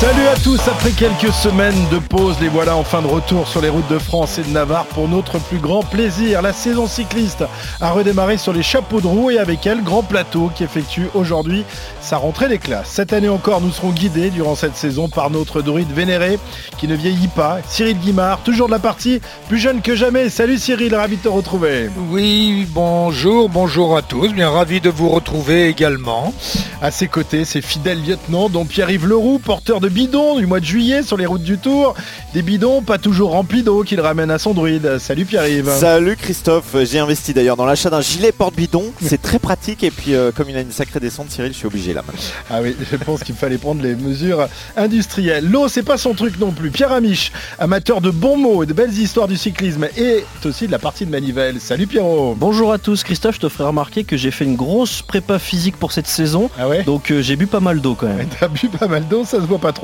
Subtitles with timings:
[0.00, 3.68] Salut à tous, après quelques semaines de pause, les voilà enfin de retour sur les
[3.68, 6.40] routes de France et de Navarre pour notre plus grand plaisir.
[6.40, 7.42] La saison cycliste
[7.80, 11.64] a redémarré sur les chapeaux de roue et avec elle, Grand Plateau qui effectue aujourd'hui
[12.00, 12.90] sa rentrée des classes.
[12.90, 16.38] Cette année encore, nous serons guidés durant cette saison par notre druide vénéré
[16.78, 20.28] qui ne vieillit pas, Cyril Guimard, toujours de la partie, plus jeune que jamais.
[20.30, 21.90] Salut Cyril, ravi de te retrouver.
[22.08, 26.32] Oui, bonjour, bonjour à tous, bien ravi de vous retrouver également.
[26.80, 30.64] À ses côtés, ses fidèles lieutenants dont Pierre-Yves Leroux, porteur de bidons du mois de
[30.64, 31.94] juillet sur les routes du Tour.
[32.34, 34.98] Des bidons pas toujours remplis d'eau qu'il ramène à son druide.
[34.98, 35.70] Salut Pierre-Yves.
[35.70, 38.84] Salut Christophe, j'ai investi d'ailleurs dans l'achat d'un gilet porte-bidon.
[39.02, 41.66] C'est très pratique et puis euh, comme il a une sacrée descente, Cyril, je suis
[41.66, 42.22] obligé là maintenant.
[42.50, 45.48] Ah oui, je pense qu'il fallait prendre les mesures industrielles.
[45.48, 46.70] L'eau, c'est pas son truc non plus.
[46.70, 50.72] Pierre Amiche, amateur de bons mots et de belles histoires du cyclisme et aussi de
[50.72, 51.60] la partie de manivelle.
[51.60, 52.36] Salut Pierrot.
[52.38, 55.76] Bonjour à tous, Christophe, je te ferai remarquer que j'ai fait une grosse prépa physique
[55.76, 56.50] pour cette saison.
[56.58, 56.82] Ah ouais?
[56.82, 58.28] Donc euh, j'ai bu pas mal d'eau quand même.
[58.40, 59.77] T'as bu pas mal d'eau, ça se voit pas trop.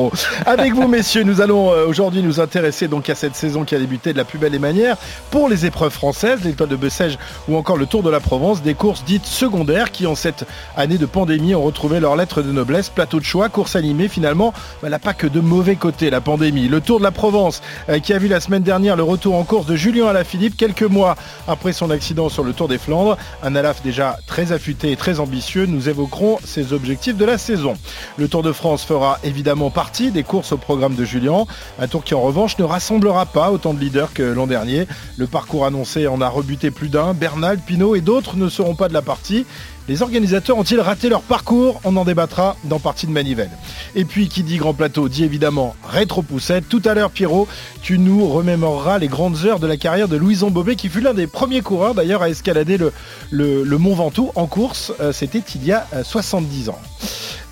[0.47, 3.79] Avec vous, messieurs, nous allons euh, aujourd'hui nous intéresser donc à cette saison qui a
[3.79, 4.97] débuté de la plus belle des manières
[5.31, 8.75] pour les épreuves françaises, l'étoile de Bessèges ou encore le Tour de la Provence, des
[8.75, 12.89] courses dites secondaires qui, en cette année de pandémie, ont retrouvé leur lettre de noblesse.
[12.89, 16.69] Plateau de choix, course animée, finalement, elle n'a pas que de mauvais côtés, la pandémie.
[16.69, 19.45] Le Tour de la Provence, euh, qui a vu la semaine dernière le retour en
[19.45, 23.17] course de Julien Alaphilippe, quelques mois après son accident sur le Tour des Flandres.
[23.43, 25.67] Un Alaf déjà très affûté et très ambitieux.
[25.67, 27.75] Nous évoquerons ses objectifs de la saison.
[28.17, 31.45] Le Tour de France fera évidemment partie des courses au programme de Julien.
[31.79, 34.87] Un tour qui en revanche ne rassemblera pas autant de leaders que l'an dernier.
[35.17, 37.15] Le parcours annoncé en a rebuté plus d'un.
[37.15, 39.47] Bernal, Pinot et d'autres ne seront pas de la partie.
[39.87, 41.81] Les organisateurs ont-ils raté leur parcours?
[41.85, 43.51] On en débattra dans Partie de Manivelle.
[43.95, 46.67] Et puis, qui dit Grand Plateau dit évidemment rétro-poussette.
[46.69, 47.47] Tout à l'heure, Pierrot,
[47.83, 51.13] tu nous remémoreras les grandes heures de la carrière de Louison Bobet, qui fut l'un
[51.13, 52.93] des premiers coureurs d'ailleurs à escalader le,
[53.31, 54.93] le, Mont Ventoux en course.
[55.01, 56.79] Euh, C'était il y a euh, 70 ans.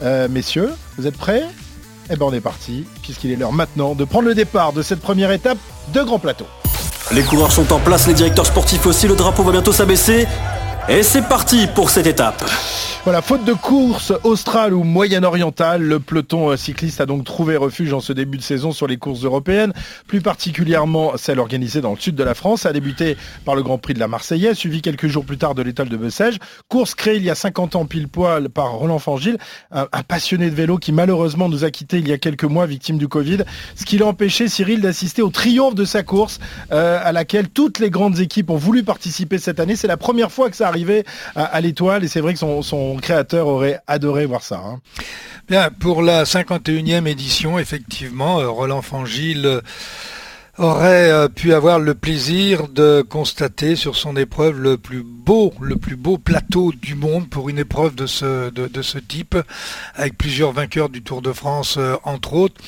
[0.03, 1.45] Euh, messieurs, vous êtes prêts?
[2.15, 5.01] Eh ben on est parti, puisqu'il est l'heure maintenant de prendre le départ de cette
[5.01, 5.57] première étape
[5.95, 6.45] de Grand Plateau.
[7.11, 10.27] Les coureurs sont en place, les directeurs sportifs aussi, le drapeau va bientôt s'abaisser.
[10.89, 12.43] Et c'est parti pour cette étape.
[13.05, 17.93] Voilà, faute de course australe ou moyen-orientale, le peloton euh, cycliste a donc trouvé refuge
[17.93, 19.73] en ce début de saison sur les courses européennes,
[20.07, 23.79] plus particulièrement celle organisée dans le sud de la France, a débuté par le Grand
[23.79, 26.39] Prix de la Marseillaise, suivi quelques jours plus tard de l'étoile de Bessèges.
[26.69, 29.37] Course créée il y a 50 ans pile poil par Roland Fangil,
[29.73, 32.67] un, un passionné de vélo qui malheureusement nous a quittés il y a quelques mois,
[32.67, 33.39] victime du Covid,
[33.75, 36.39] ce qui l'a empêché, Cyril, d'assister au triomphe de sa course,
[36.71, 39.75] euh, à laquelle toutes les grandes équipes ont voulu participer cette année.
[39.75, 41.05] C'est la première fois que ça arrivait
[41.37, 44.63] à, l'étoile et c'est vrai que son, son créateur aurait adoré voir ça.
[44.65, 44.81] hein.
[45.49, 49.61] Bien, pour la 51e édition, effectivement, euh, Roland Fangil euh,
[50.59, 55.77] aurait euh, pu avoir le plaisir de constater sur son épreuve le plus beau, le
[55.77, 59.37] plus beau plateau du monde pour une épreuve de ce, de, de ce type,
[59.95, 62.61] avec plusieurs vainqueurs du Tour de France, euh, entre autres.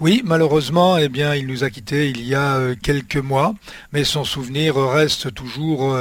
[0.00, 3.54] Oui, malheureusement, eh bien, il nous a quittés il y a euh, quelques mois,
[3.92, 5.96] mais son souvenir reste toujours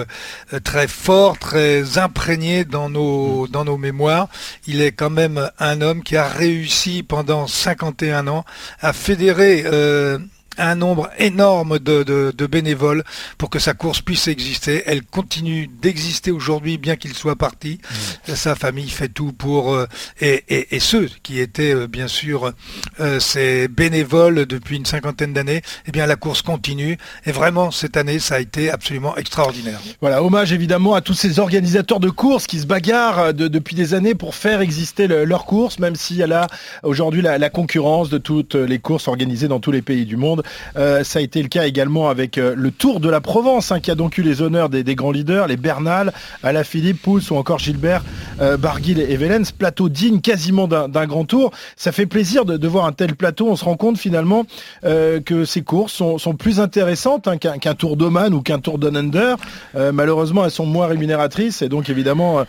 [0.63, 4.27] très fort, très imprégné dans nos, dans nos mémoires.
[4.65, 8.45] Il est quand même un homme qui a réussi pendant 51 ans
[8.81, 10.17] à fédérer euh,
[10.57, 13.03] un nombre énorme de, de- de bénévoles
[13.38, 14.84] pour que sa course puisse exister.
[14.85, 17.79] Elle continue d'exister aujourd'hui, bien qu'il soit parti.
[18.25, 19.85] Sa famille fait tout pour euh,
[20.22, 22.51] et, et- et ceux qui étaient euh, bien sûr
[23.00, 25.62] euh, ces bénévoles depuis une cinquantaine d'années.
[25.88, 29.79] Eh bien, la course continue et vraiment cette année, ça a été absolument extraordinaire.
[30.01, 33.75] Voilà, hommage évidemment à tous ces organisateurs de courses qui se bagarrent euh, de- depuis
[33.75, 36.47] des années pour faire exister le- leur course, même s'il y a là
[36.84, 40.44] aujourd'hui la, la concurrence de toutes les courses organisées dans tous les pays du monde.
[40.77, 43.79] Euh, ça a été le cas également avec euh, le Tour de la Provence, hein,
[43.79, 46.13] qui a donc eu les honneurs des, grands leaders, les Bernal,
[46.43, 48.03] Alaphilippe, Pouls ou encore Gilbert,
[48.41, 49.51] euh, Barguil et Velens.
[49.57, 51.51] Plateau digne quasiment d'un grand tour.
[51.75, 53.47] Ça fait plaisir de, voir un tel plateau.
[53.49, 54.45] On se rend compte finalement
[54.83, 59.38] que ces courses sont, plus intéressantes hein, qu'un Tour d'Oman ou qu'un Tour Down Under.
[59.75, 62.45] Euh, malheureusement, elles sont moins rémunératrices et donc évidemment,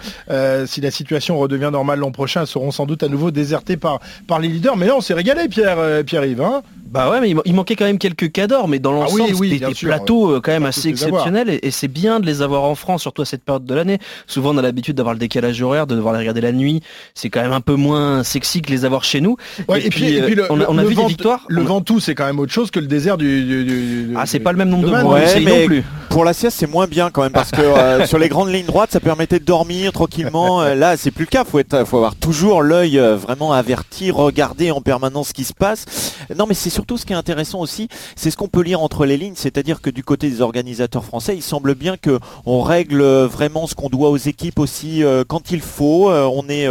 [0.67, 4.01] si la situation redevient normale l'an prochain, elles seront sans doute à nouveau désertées par,
[4.41, 4.77] les leaders.
[4.77, 6.43] Mais là, on s'est régalé, Pierre, Pierre-Yves.
[6.43, 9.59] Hein Bah ouais, mais il il manquait quelques cadors, mais dans Ah l'ensemble, oui, oui,
[9.59, 9.89] bien des sûr.
[9.89, 13.01] plateaux euh, quand même assez exceptionnels et, et c'est bien de les avoir en France,
[13.01, 13.99] surtout à cette période de l'année.
[14.27, 16.83] Souvent, on a l'habitude d'avoir le décalage horaire, de devoir les regarder la nuit.
[17.15, 19.37] C'est quand même un peu moins sexy que les avoir chez nous.
[19.69, 21.09] Ouais, et, puis, et puis le, euh, on a, on a le vu Vent- des
[21.09, 21.45] victoires.
[21.49, 23.45] Le Ventoux, c'est quand même autre chose que le désert du.
[23.45, 25.85] du- du- du- Ah, c'est pas le même nombre de mois ouais, non mais- plus.
[26.11, 28.65] Pour la sieste, c'est moins bien quand même parce que euh, sur les grandes lignes
[28.67, 30.63] droites, ça permettait de dormir tranquillement.
[30.75, 31.45] Là, c'est plus le cas.
[31.45, 35.85] Faut être, faut avoir toujours l'œil vraiment averti, regarder en permanence ce qui se passe.
[36.35, 37.78] Non, mais c'est surtout ce qui est intéressant aussi,
[38.17, 41.37] c'est ce qu'on peut lire entre les lignes, c'est-à-dire que du côté des organisateurs français,
[41.37, 45.61] il semble bien que on règle vraiment ce qu'on doit aux équipes aussi quand il
[45.61, 46.11] faut.
[46.11, 46.67] on est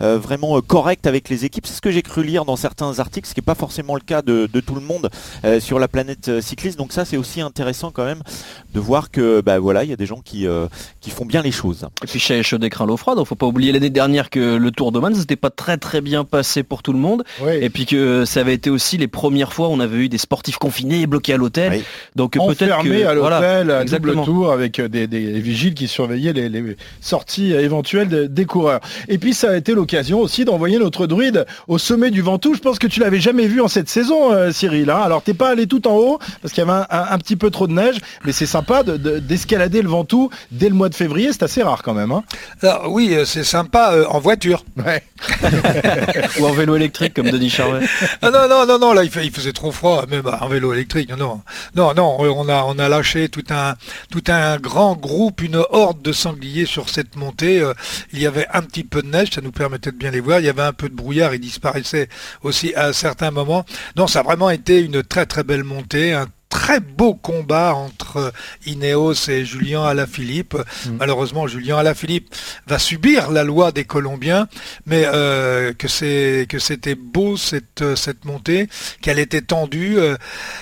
[0.00, 1.66] vraiment correct avec les équipes.
[1.66, 4.00] C'est ce que j'ai cru lire dans certains articles, ce qui n'est pas forcément le
[4.00, 5.10] cas de, de tout le monde
[5.60, 6.78] sur la planète cycliste.
[6.78, 8.22] Donc ça, c'est aussi intéressant quand même
[8.72, 10.66] de voir que bah voilà, il y a des gens qui, euh,
[11.00, 11.86] qui font bien les choses.
[12.02, 14.70] Et puis chez chaud d'écran l'eau froide, il faut pas oublier l'année dernière que le
[14.70, 17.24] Tour de Man n'était pas très très bien passé pour tout le monde.
[17.48, 20.18] Et puis que ça avait été aussi les premières fois où on avait eu des
[20.18, 21.82] sportifs confinés et bloqués à l'hôtel.
[22.16, 25.06] Donc peut-être que à l'hôtel, à double tour avec des,
[25.40, 28.80] vigiles qui surveillaient les, sorties éventuelles des coureurs.
[29.08, 32.54] Et puis ça a été l'occasion aussi d'envoyer notre druide au sommet du Ventoux.
[32.54, 34.90] Je pense que tu l'avais jamais vu en cette saison, euh, Cyril.
[34.90, 35.00] Hein.
[35.02, 37.66] Alors t'es pas allé tout en haut parce qu'il y avait un, petit peu trop
[37.66, 41.32] de neige, mais c'est sympa d'escalader le Ventoux dès le mois de février.
[41.32, 42.12] C'est assez rare quand même.
[42.12, 42.22] Hein.
[42.88, 44.64] oui, euh, c'est sympa euh, en voiture.
[46.40, 47.86] Ou en vélo électrique comme Denis Charvet.
[48.22, 51.10] Ah non, non, non, non, là il, faisait trop froid, même en vélo électrique.
[51.10, 51.42] Non,
[51.74, 53.74] non, non, on a, on a lâché tout un,
[54.10, 57.60] tout un grand groupe, une horde de sangliers sur cette montée.
[57.60, 57.74] Euh,
[58.12, 60.40] il y avait un petit peu de neige, ça nous permettait de bien les voir.
[60.40, 62.08] Il y avait un peu de brouillard, ils disparaissaient
[62.42, 63.64] aussi à certains moments.
[63.96, 68.32] Non, ça a vraiment été une très très belle montée, un très beau combat entre
[68.64, 70.54] Ineos et Julien Alaphilippe.
[70.54, 70.96] Mm.
[71.00, 72.32] Malheureusement, Julien Alaphilippe
[72.68, 74.46] va subir la loi des Colombiens,
[74.86, 78.68] mais euh, que c'est que c'était beau cette cette montée,
[79.02, 79.98] qu'elle était tendue.
[79.98, 80.16] Euh,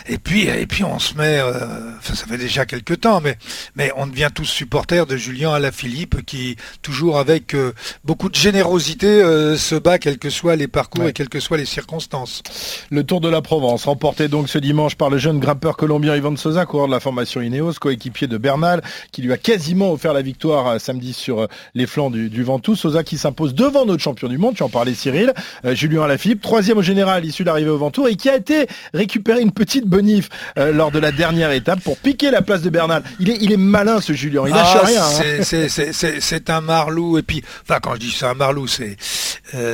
[0.09, 3.37] et puis et puis on se met, euh, ça fait déjà quelques temps, mais
[3.77, 7.55] mais on devient tous supporters de Julien Alaphilippe qui toujours avec
[8.03, 9.21] beaucoup de générosité
[9.59, 12.43] se bat quels que soient les parcours et quelles que soient les circonstances.
[12.91, 16.37] Le Tour de la Provence remporté donc ce dimanche par le jeune grimpeur colombien Ivan
[16.37, 20.23] Sosa, coureur de la formation Ineos, coéquipier de Bernal, qui lui a quasiment offert la
[20.23, 22.77] victoire euh, samedi sur euh, les flancs du, du Ventoux.
[22.77, 25.35] Sosa qui s'impose devant notre champion du monde, tu en parlais Cyril,
[25.65, 29.41] euh, Julien Alaphilippe, troisième au général issu d'arriver au Ventoux et qui a été récupéré
[29.41, 33.03] une petite bonif lors de la dernière étape pour piquer la place de Bernal.
[33.19, 35.03] Il est, il est malin ce Julien, il lâche ah, rien.
[35.03, 35.67] Hein.
[36.21, 38.97] C'est un marlou et puis, enfin quand je dis c'est un marlou, c'est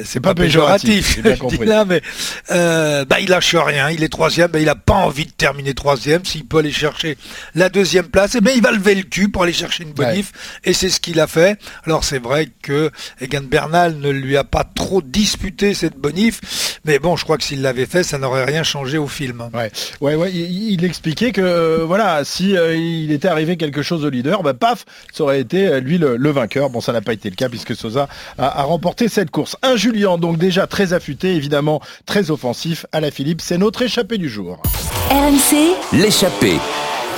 [0.04, 1.22] c'est pas, péjoratif.
[1.22, 1.66] Bien compris.
[1.66, 2.00] Là, mais
[2.48, 5.97] bah, il lâche rien, il est troisième, bah, il a pas envie de terminer troisième
[5.98, 7.16] s'il peut aller chercher
[7.54, 9.92] la deuxième place, et eh bien il va lever le cul pour aller chercher une
[9.92, 10.32] bonif,
[10.64, 11.58] et c'est ce qu'il a fait.
[11.84, 12.90] Alors c'est vrai que
[13.20, 17.44] Egan Bernal ne lui a pas trop disputé cette bonif, mais bon, je crois que
[17.44, 19.50] s'il l'avait fait, ça n'aurait rien changé au film.
[19.54, 24.04] Ouais, ouais, ouais il, expliquait que euh, voilà, si euh, il était arrivé quelque chose
[24.04, 26.70] au leader, bah, paf, ça aurait été euh, lui le, vainqueur.
[26.70, 28.08] Bon, ça n'a pas été le cas puisque Sosa
[28.38, 29.56] a, a, remporté cette course.
[29.62, 34.18] Un Julien, donc déjà très affûté, évidemment très offensif à la Philippe, c'est notre échappé
[34.18, 34.60] du jour.
[35.10, 36.58] RMC, l'échappée.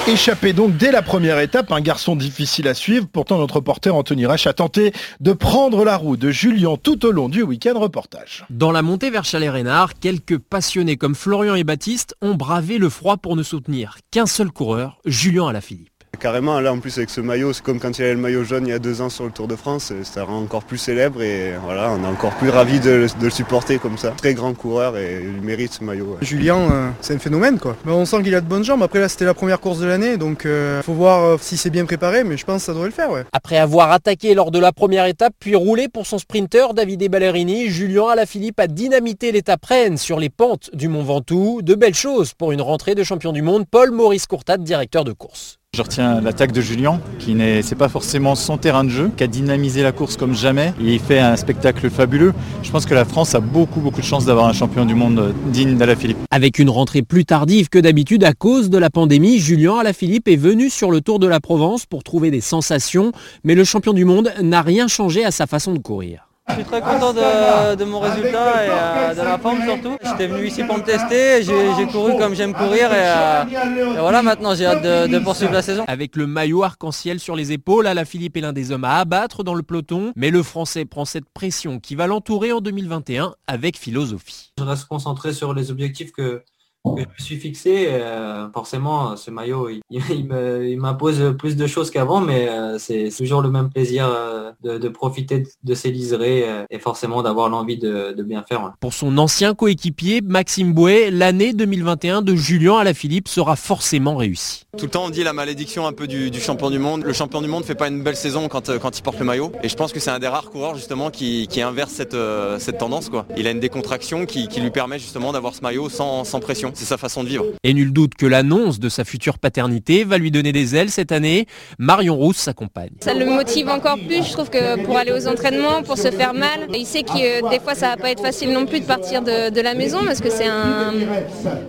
[0.07, 3.09] Échappé donc dès la première étape, un garçon difficile à suivre.
[3.13, 7.11] Pourtant, notre reporter Anthony Rach a tenté de prendre la roue de Julien tout au
[7.11, 8.45] long du week-end reportage.
[8.49, 13.17] Dans la montée vers Chalet-Reynard, quelques passionnés comme Florian et Baptiste ont bravé le froid
[13.17, 15.90] pour ne soutenir qu'un seul coureur, Julien Alaphilippe.
[16.21, 18.45] Carrément, là en plus avec ce maillot, c'est comme quand il y avait le maillot
[18.45, 20.77] jaune il y a deux ans sur le Tour de France, ça rend encore plus
[20.77, 24.11] célèbre et voilà, on est encore plus ravis de, le supporter comme ça.
[24.11, 26.19] Très grand coureur et il mérite ce maillot.
[26.21, 27.75] Julien, euh, c'est un phénomène quoi.
[27.87, 28.83] Mais on sent qu'il a de bonnes jambes.
[28.83, 31.57] Après là, c'était la première course de l'année, donc il euh, faut voir euh, si
[31.57, 33.11] c'est bien préparé, mais je pense que ça devrait le faire.
[33.11, 33.25] Ouais.
[33.33, 37.71] Après avoir attaqué lors de la première étape, puis roulé pour son sprinter Davide Ballerini,
[37.71, 41.63] Julien Alaphilippe a dynamité l'étape reine sur les pentes du Mont Ventoux.
[41.63, 43.65] De belles choses pour une rentrée de champion du monde.
[43.71, 45.60] Paul Maurice Courtade, directeur de course.
[45.81, 49.29] Je retiens l'attaque de Julien, qui n'est pas forcément son terrain de jeu, qui a
[49.29, 50.75] dynamisé la course comme jamais.
[50.81, 52.35] il fait un spectacle fabuleux.
[52.65, 55.33] Je pense que la France a beaucoup beaucoup de chance d'avoir un champion du monde
[55.47, 56.19] digne d'Alaphilippe.
[56.33, 60.35] Avec une rentrée plus tardive que d'habitude à cause de la pandémie, Julien Alaphilippe est
[60.35, 63.13] venu sur le Tour de la Provence pour trouver des sensations,
[63.45, 66.30] mais le champion du monde n'a rien changé à sa façon de courir.
[66.51, 69.97] Je suis très content de, mon résultat et euh, de la forme surtout.
[70.03, 74.55] J'étais venu ici pour me tester, j'ai couru comme j'aime courir euh, et, voilà maintenant
[74.55, 75.85] j'ai hâte de, poursuivre la saison.
[75.87, 79.55] Avec le maillot arc-en-ciel sur les épaules, Philippe est l'un des hommes à abattre dans
[79.55, 84.53] le peloton, mais le Français prend cette pression qui va l'entourer en 2021 avec philosophie.
[84.59, 86.43] Je reste concentré sur les objectifs que,
[86.85, 87.89] je me suis fixé.
[87.91, 93.51] Euh, forcément, ce maillot, il, m'impose plus de choses qu'avant, mais euh, c'est toujours le
[93.51, 98.73] même plaisir euh, de, profiter de ces liserés et forcément d'avoir l'envie de, bien faire.
[98.81, 104.65] Pour son ancien coéquipier, Maxime Bouet, l'année 2021 de Julien Alaphilippe sera forcément réussie.
[104.77, 107.03] Tout le temps, on dit la malédiction un peu du, champion du monde.
[107.05, 109.53] Le champion du monde ne fait pas une belle saison quand, il porte le maillot.
[109.63, 113.09] Et je pense que c'est un des rares coureurs justement qui, inverse cette, tendance.
[113.09, 113.27] Quoi.
[113.37, 116.70] Il a une décontraction qui, lui permet justement d'avoir ce maillot sans pression.
[116.71, 117.47] Passion, c'est sa façon de vivre.
[117.65, 121.13] Et nul doute que l'annonce de sa future paternité va lui donner des ailes cette
[121.13, 121.47] année.
[121.79, 122.91] Marion Rousse s'accompagne.
[123.01, 126.35] Ça le motive encore plus, je trouve que pour aller aux entraînements, pour se faire
[126.35, 129.23] mal, il sait que des fois ça va pas être facile non plus de partir
[129.23, 130.95] de, la maison parce que c'est un...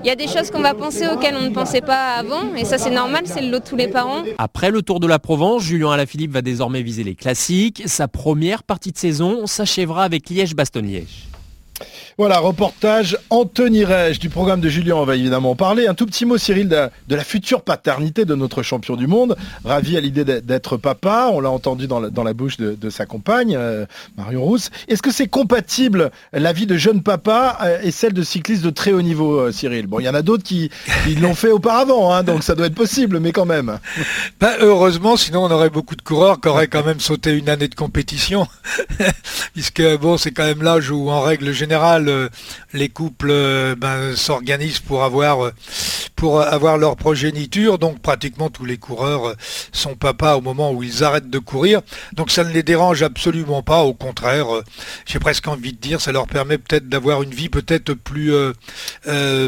[0.03, 2.63] Il y a des choses qu'on va penser auxquelles on ne pensait pas avant et
[2.63, 4.24] ça c'est normal, c'est le lot de tous les parents.
[4.38, 7.84] Après le Tour de la Provence, Julien Alaphilippe va désormais viser les classiques.
[7.86, 11.30] Sa première partie de saison s'achèvera avec Liège-Bastogne-Liège.
[12.17, 15.87] Voilà, reportage Anthony Rege du programme de Julien, on va évidemment en parler.
[15.87, 19.37] Un tout petit mot, Cyril, de, la future paternité de notre champion du monde.
[19.63, 23.85] Ravi à l'idée d'être papa, on l'a entendu dans la, bouche de, sa compagne, euh,
[24.17, 24.71] Marion Rousse.
[24.89, 28.71] Est-ce que c'est compatible la vie de jeune papa euh, et celle de cycliste de
[28.71, 29.87] très haut niveau, euh, Cyril?
[29.87, 30.69] Bon, il y en a d'autres qui,
[31.21, 33.79] l'ont fait auparavant, hein, donc ça doit être possible, mais quand même.
[34.39, 37.67] Ben, heureusement, sinon on aurait beaucoup de coureurs qui auraient quand même sauté une année
[37.67, 38.47] de compétition,
[39.53, 42.00] puisque bon, c'est quand même l'âge où, en règle générale,
[42.74, 45.53] les couples euh, ben, s'organisent pour avoir euh,
[46.15, 47.77] pour avoir leur progéniture.
[47.79, 49.34] Donc pratiquement tous les coureurs euh,
[49.72, 51.81] sont papas au moment où ils arrêtent de courir.
[52.13, 53.81] Donc ça ne les dérange absolument pas.
[53.81, 54.48] Au contraire,
[55.05, 58.34] j'ai presque envie de dire, ça leur permet peut-être d'avoir une vie peut-être plus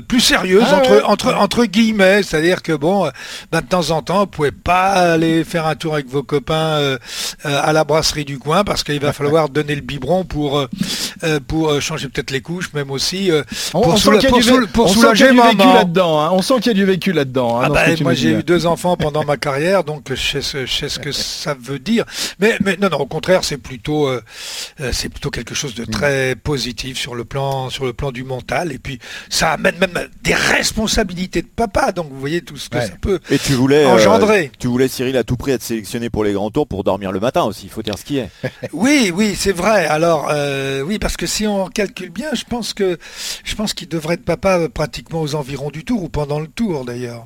[0.08, 2.24] plus sérieuse ah entre, entre entre guillemets.
[2.24, 3.10] C'est-à-dire que bon,
[3.52, 6.98] ben, de temps en temps, vous pouvez pas aller faire un tour avec vos copains
[7.44, 10.66] à la brasserie du coin parce qu'il va falloir donner le biberon pour
[11.48, 16.22] pour changer peut-être les couches, même aussi euh, pour, soulager vécu là-dedans.
[16.22, 16.30] Hein.
[16.32, 17.60] On sent qu'il y a du vécu là-dedans.
[17.60, 21.00] Hein, ah bah, moi, j'ai eu deux enfants pendant ma carrière, donc je sais, ce
[21.00, 22.06] que ça veut dire.
[22.40, 24.22] Mais, mais non, non, au contraire, c'est plutôt, euh,
[24.82, 28.24] euh, c'est plutôt quelque chose de très positif sur le plan, sur le plan du
[28.24, 28.72] mental.
[28.72, 31.92] Et puis, ça amène même des responsabilités de papa.
[31.92, 34.52] Donc, vous voyez tout ce que ça peut Et tu voulais, engendrer.
[34.60, 37.20] tu voulais, Cyril, à tout prix être sélectionné pour les grands tours pour dormir le
[37.20, 37.64] matin aussi.
[37.66, 38.30] Il faut dire ce qui est.
[38.74, 39.88] oui, oui, c'est vrai.
[39.88, 40.32] Alors,
[40.86, 42.74] oui, parce que si on calcule bien, je pense
[43.74, 47.26] qu'il devrait être papa pratiquement aux environs du tour ou pendant le tour d'ailleurs.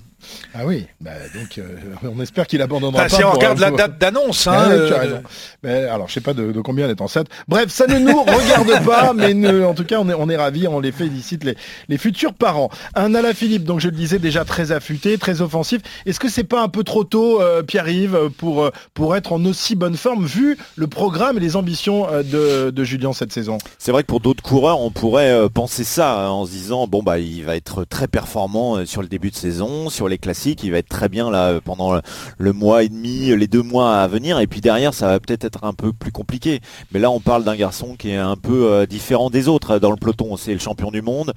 [0.54, 3.16] Ah oui, bah, donc euh, on espère qu'il abandonnera bah, pas.
[3.16, 5.20] Si on regarde la date d'annonce, hein, euh,
[5.64, 7.28] Mais alors je sais pas de, combien elle est enceinte.
[7.48, 10.68] Bref, ça ne nous regarde pas, mais en tout cas on est, on est ravis,
[10.68, 11.56] on les félicite les,
[11.90, 12.70] les futurs parents.
[12.96, 15.82] Un Alain Philippe, donc je le disais déjà très affûté, très offensif.
[16.06, 19.76] Est-ce que c'est pas un peu trop tôt, euh, Pierre-Yves, pour pour être en aussi
[19.76, 23.58] bonne forme vu le programme et les ambitions de, de Julien cette saison?
[23.78, 27.04] C'est vrai que pour d'autres coureurs, on pourrait penser ça hein, en se disant bon
[27.04, 30.72] bah il va être très performant sur le début de saison, sur les classiques, il
[30.72, 32.00] va être très bien là pendant
[32.38, 35.46] le mois et demi, les deux mois à venir, et puis derrière ça va peut-être
[35.46, 36.60] être un peu plus compliqué.
[36.92, 39.92] Mais là on parle d'un garçon qui est un peu euh, différent des autres dans
[39.92, 41.34] le peloton, c'est le champion du monde,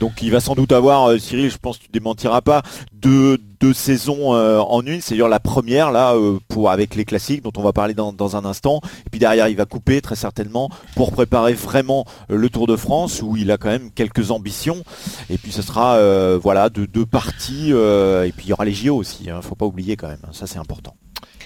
[0.00, 3.38] donc il va sans doute avoir, euh, Cyril, je pense que tu démentiras pas, deux,
[3.60, 6.14] deux saisons euh, en une, c'est-à-dire la première là
[6.48, 9.48] pour avec les classiques dont on va parler dans, dans, un instant, et puis derrière
[9.48, 13.56] il va couper très certainement pour préparer vraiment le Tour de France où il a
[13.56, 14.82] quand même quelques ambitions,
[15.28, 15.98] et puis ce sera
[16.38, 19.54] voilà de deux parties et puis il y aura les JO aussi, ne hein, faut
[19.54, 20.96] pas oublier quand même, hein, ça c'est important.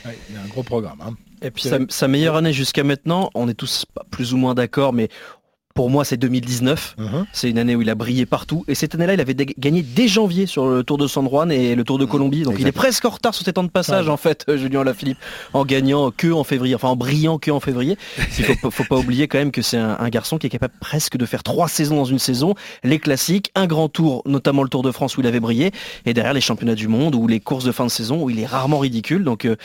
[0.04, 1.00] il y a un gros programme.
[1.00, 1.14] Hein.
[1.44, 5.10] Et puis sa, meilleure année jusqu'à maintenant, on est tous plus ou moins d'accord, mais
[5.74, 6.94] pour moi, c'est 2019.
[6.98, 7.24] Uh-huh.
[7.32, 8.64] C'est une année où il a brillé partout.
[8.68, 11.74] Et cette année-là, il avait gagné dès janvier sur le Tour de San Juan et
[11.74, 12.42] le Tour de Colombie.
[12.42, 14.84] Donc il est presque en retard sur ses temps de passage, en fait, euh, Julien
[14.84, 15.18] Lafilippe,
[15.52, 17.98] en gagnant que en février, enfin en brillant que en février.
[18.38, 21.16] Il faut, faut pas oublier quand même que c'est un, garçon qui est capable presque
[21.16, 22.54] de faire trois saisons dans une saison.
[22.84, 25.72] Les classiques, un grand tour, notamment le Tour de France où il avait brillé,
[26.06, 28.38] et derrière les championnats du monde ou les courses de fin de saison où il
[28.38, 29.24] est rarement ridicule.
[29.24, 29.56] Donc euh,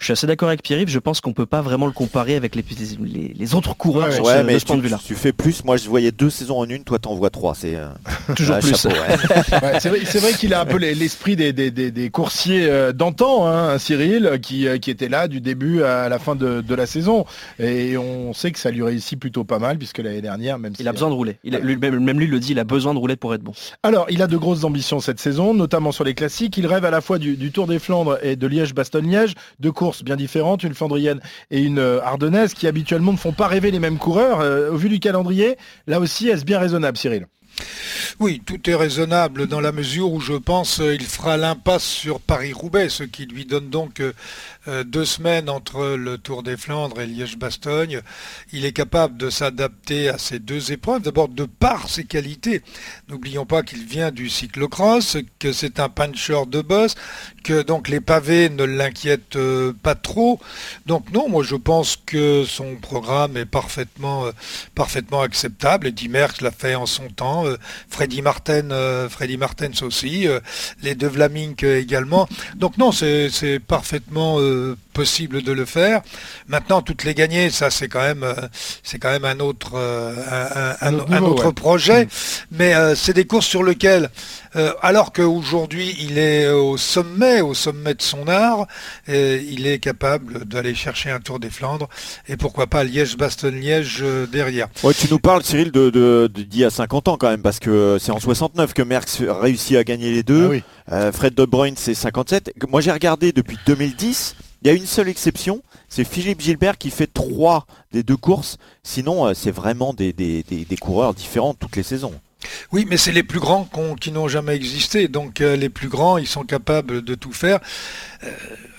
[0.00, 0.90] je suis assez d'accord avec Pierre-Yves.
[0.90, 2.64] Je pense qu'on peut pas vraiment le comparer avec les,
[3.34, 5.00] les, autres coureurs sur ce, de ce point de vue-là.
[5.02, 5.45] Tu fais plus.
[5.64, 6.82] Moi, je voyais deux saisons en une.
[6.82, 7.54] Toi, t'en vois trois.
[7.54, 7.86] C'est euh,
[8.36, 8.74] toujours plus.
[9.78, 14.66] c'est vrai, qu'il a un peu l'esprit des, des, coursiers euh, d'antan, hein, Cyril, qui,
[14.66, 17.24] euh, qui était là du début à la fin de, la saison.
[17.58, 20.88] Et on sait que ça lui réussit plutôt pas mal, puisque l'année dernière, même il
[20.88, 21.38] a besoin de rouler.
[21.44, 23.52] Il même, lui le dit, il a besoin de rouler pour être bon.
[23.82, 26.56] Alors, il a de grosses ambitions cette saison, notamment sur les classiques.
[26.56, 30.16] Il rêve à la fois du, Tour des Flandres et de Liège-Bastogne-Liège, deux courses bien
[30.16, 34.40] différentes, une flandrienne et une ardennaise, qui habituellement ne font pas rêver les mêmes coureurs.
[34.72, 35.35] au vu du calendrier,
[35.86, 37.26] Là aussi, est-ce bien raisonnable, Cyril?
[38.20, 42.88] Oui, tout est raisonnable dans la mesure où je pense qu'il fera l'impasse sur Paris-Roubaix,
[42.88, 44.12] ce qui lui donne donc euh,
[44.68, 48.00] euh, deux semaines entre le Tour des Flandres et Liège-Bastogne.
[48.52, 52.62] Il est capable de s'adapter à ces deux épreuves, d'abord de par ses qualités.
[53.08, 56.96] N'oublions pas qu'il vient du cyclocross, que c'est un puncher de boss,
[57.44, 60.40] que donc les pavés ne l'inquiètent euh, pas trop.
[60.86, 64.32] Donc non, moi je pense que son programme est parfaitement, euh,
[64.74, 65.86] parfaitement acceptable.
[65.86, 67.45] Eddie Merckx l'a fait en son temps,
[67.88, 70.26] Freddy Martin, Freddy Martens aussi,
[70.82, 72.28] les deux Vlaming également.
[72.56, 74.38] Donc non, c'est parfaitement
[74.96, 76.00] possible de le faire.
[76.48, 78.24] Maintenant, toutes les gagner, ça c'est quand même,
[78.82, 79.76] c'est quand même un autre,
[80.80, 82.08] un, autre, projet.
[82.50, 84.10] Mais c'est des courses sur lesquelles
[84.80, 88.66] alors qu'aujourd'hui il est au sommet, au sommet de son art,
[89.06, 91.88] il est capable d'aller chercher un Tour des Flandres
[92.26, 94.68] et pourquoi pas Liège-Bastogne-Liège derrière.
[94.82, 97.98] Ouais, tu nous parles Cyril de d'il y a 50 ans quand même parce que
[98.00, 100.62] c'est en 69 que Merckx réussit à gagner les deux.
[100.90, 102.54] Ah Fred De Bruyne c'est 57.
[102.68, 104.36] Moi j'ai regardé depuis 2010.
[104.62, 108.56] Il y a une seule exception, c'est Philippe Gilbert qui fait trois des deux courses.
[108.82, 112.14] Sinon, c'est vraiment des, des, coureurs différents toutes les saisons.
[112.72, 113.68] Oui, mais c'est les plus grands
[114.00, 115.08] qui n'ont jamais existé.
[115.08, 117.60] Donc les plus grands, ils sont capables de tout faire.
[118.24, 118.30] Euh,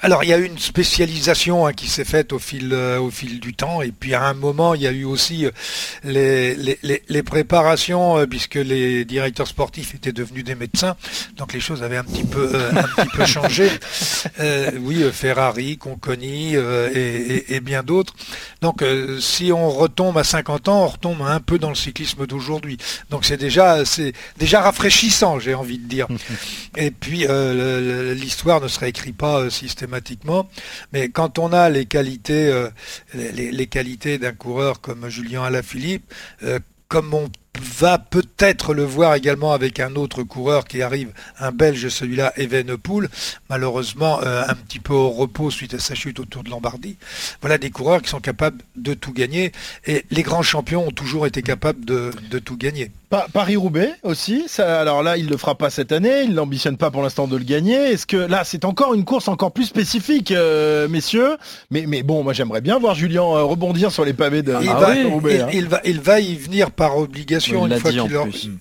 [0.02, 3.10] alors il y a eu une spécialisation hein, qui s'est faite au fil, euh, au
[3.10, 5.52] fil du temps et puis à un moment il y a eu aussi euh,
[6.04, 6.56] les,
[7.08, 10.96] les, préparations puisque les directeurs sportifs étaient devenus des médecins
[11.36, 13.70] donc les choses avaient un petit peu, un petit peu changé.
[14.80, 18.14] oui, Ferrari, Conconi et, et, bien d'autres.
[18.62, 18.84] Donc
[19.20, 22.78] si on retombe à 50 ans, on retombe un peu dans le cyclisme d'aujourd'hui.
[23.10, 26.08] Donc c'est déjà, c'est déjà rafraîchissant, j'ai envie de dire.
[26.78, 27.26] et puis
[28.16, 29.50] l'histoire ne se réécrit pas euh,
[30.92, 32.70] mais quand on a les qualités, euh,
[33.14, 36.14] les, qualités d'un coureur comme Julien Alaphilippe,
[36.44, 37.30] euh, comme on
[37.62, 43.10] va peut-être le voir également avec un autre coureur qui arrive, un Belge, celui-là, Evenepoel,
[43.50, 46.98] malheureusement un petit peu au repos suite à sa chute autour de Lombardie.
[47.42, 49.52] Voilà des coureurs qui sont capables de tout gagner
[49.86, 52.92] et les grands champions ont toujours été capables de tout gagner.
[53.10, 56.92] Paris-Roubaix aussi, ça, alors là il ne le fera pas cette année, il n'ambitionne pas
[56.92, 57.76] pour l'instant de le gagner.
[57.76, 61.38] Est-ce que là c'est encore une course encore plus spécifique, euh, messieurs?
[61.72, 64.68] Mais, mais bon, moi j'aimerais bien voir Julien euh, rebondir sur les pavés de il,
[64.68, 65.48] va, roubaix hein.
[65.54, 68.60] il, va, il va y venir par obligation une fois qu'il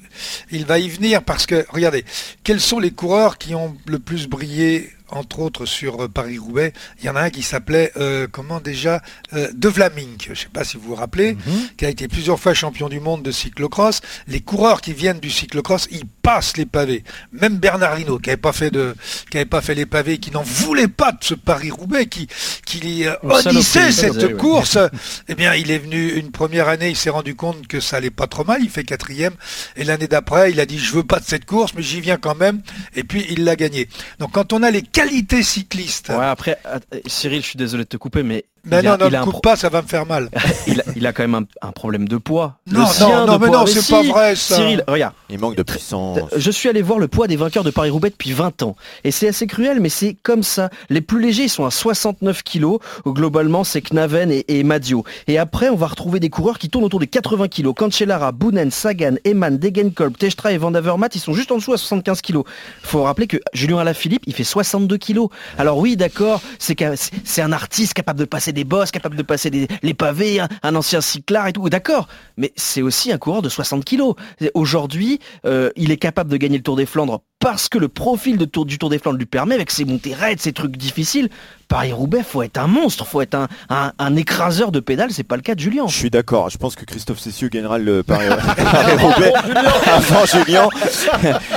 [0.51, 2.05] il va y venir parce que regardez,
[2.45, 7.07] quels sont les coureurs qui ont le plus brillé entre autres sur euh, Paris-Roubaix, il
[7.07, 9.03] y en a un qui s'appelait, euh, comment déjà,
[9.35, 11.69] euh, De Vlaming, je ne sais pas si vous vous rappelez, mhm.
[11.77, 14.01] qui a été plusieurs fois champion du monde de cyclocross.
[14.27, 17.05] Les coureurs qui viennent du cyclocross, ils passent les pavés.
[17.33, 18.95] Même Bernard Hinault, qui n'avait pas fait de,
[19.31, 22.27] qui avait pas fait les pavés, qui n'en voulait pas de ce Paris-Roubaix, qui,
[22.65, 24.79] qui haïssait cette course,
[25.29, 28.11] eh bien, il est venu une première année, il s'est rendu compte que ça allait
[28.11, 29.35] pas trop mal, il fait quatrième,
[29.77, 32.17] et l'année d'après, il a dit, je veux pas de cette course, mais j'y viens
[32.17, 32.63] quand même,
[32.95, 33.89] et puis il l'a gagné.
[34.19, 36.09] Donc quand on a les qualité cycliste.
[36.09, 36.59] Ouais, après,
[37.07, 39.83] Cyril, je suis désolé de te couper, mais mais non, ne coupe pas, ça va
[39.83, 40.29] me faire mal.
[40.97, 42.59] il, a, quand même un, problème de poids.
[42.67, 44.57] Non, non, non, mais non, c'est pas vrai ça.
[44.57, 45.15] Cyril, regarde.
[45.29, 46.19] Il manque de puissance.
[46.37, 48.77] Je suis allé voir le poids des vainqueurs de Paris-Roubaix depuis 20 ans.
[49.05, 50.71] Et c'est assez cruel, mais c'est comme ça.
[50.91, 52.79] Les plus légers, ils sont à 69 kilos.
[53.07, 55.05] Globalement, c'est Knaven et, et Madio.
[55.27, 57.75] Et après, on va retrouver des coureurs qui tournent autour des 80 kilos.
[57.77, 61.79] Cancellara, Bounen, Sagan, Eman, Degenkolb, Testra et Van Avermaet, ils sont juste en dessous à
[61.79, 62.45] 75 kilos.
[62.83, 65.29] Faut rappeler que Julien Alaphilippe, il fait 62 kilos.
[65.59, 69.95] Alors oui, d'accord, c'est un artiste capable de passer des bosses, capable de passer les
[69.95, 74.15] pavés, un, ancien cyclard et tout, d'accord, mais c'est aussi un coureur de 60 kilos.
[74.55, 78.39] Aujourd'hui, euh, il est capable de gagner le Tour des Flandres parce que le profil
[78.39, 81.29] de tour, du Tour des Flandres lui permet, avec ses montées raides, ses trucs difficiles,
[81.69, 83.37] Paris-Roubaix, faut être un monstre, faut être
[83.69, 85.87] un, écraseur de pédales, c'est pas le cas de Julien.
[85.87, 89.33] Je suis d'accord, je pense que Christophe Cessieux gagnera le Paris-Roubaix
[89.87, 90.69] avant Julien.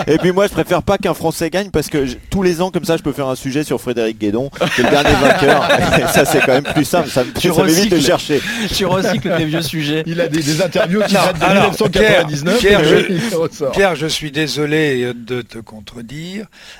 [0.05, 2.85] Et puis moi, je préfère pas qu'un Français gagne parce que tous les ans, comme
[2.85, 5.67] ça, je peux faire un sujet sur Frédéric Guédon, qui est le dernier vainqueur.
[6.11, 8.41] ça, c'est quand même plus simple, ça, tu ça m'évite de chercher.
[8.75, 10.03] Tu recycles tes vieux sujets.
[10.05, 12.59] Il a des, interviews qui datent de 1999.
[12.59, 15.59] Pierre, je, Pierre, je suis désolé de te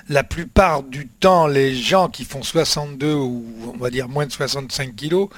[0.08, 4.32] La plupart du temps, les gens qui font 62 ou on va dire moins de
[4.32, 5.30] 65 kilos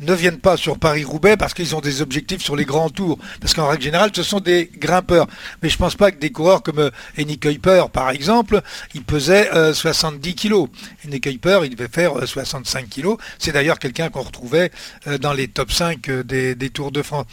[0.00, 3.18] ne viennent pas sur Paris-Roubaix parce qu'ils ont des objectifs sur les grands tours.
[3.40, 5.26] Parce qu'en règle générale, ce sont des grimpeurs.
[5.62, 8.60] Mais je pense pas que des coureurs comme Henny euh, Kuiper, par exemple,
[8.94, 10.68] il pesait 70 kilos.
[11.04, 13.16] Henny Kuiper, il devait faire 65 euh, kilos.
[13.38, 14.70] C'est d'ailleurs quelqu'un qu'on retrouvait
[15.06, 17.26] euh, dans les top 5 des, Tours de France.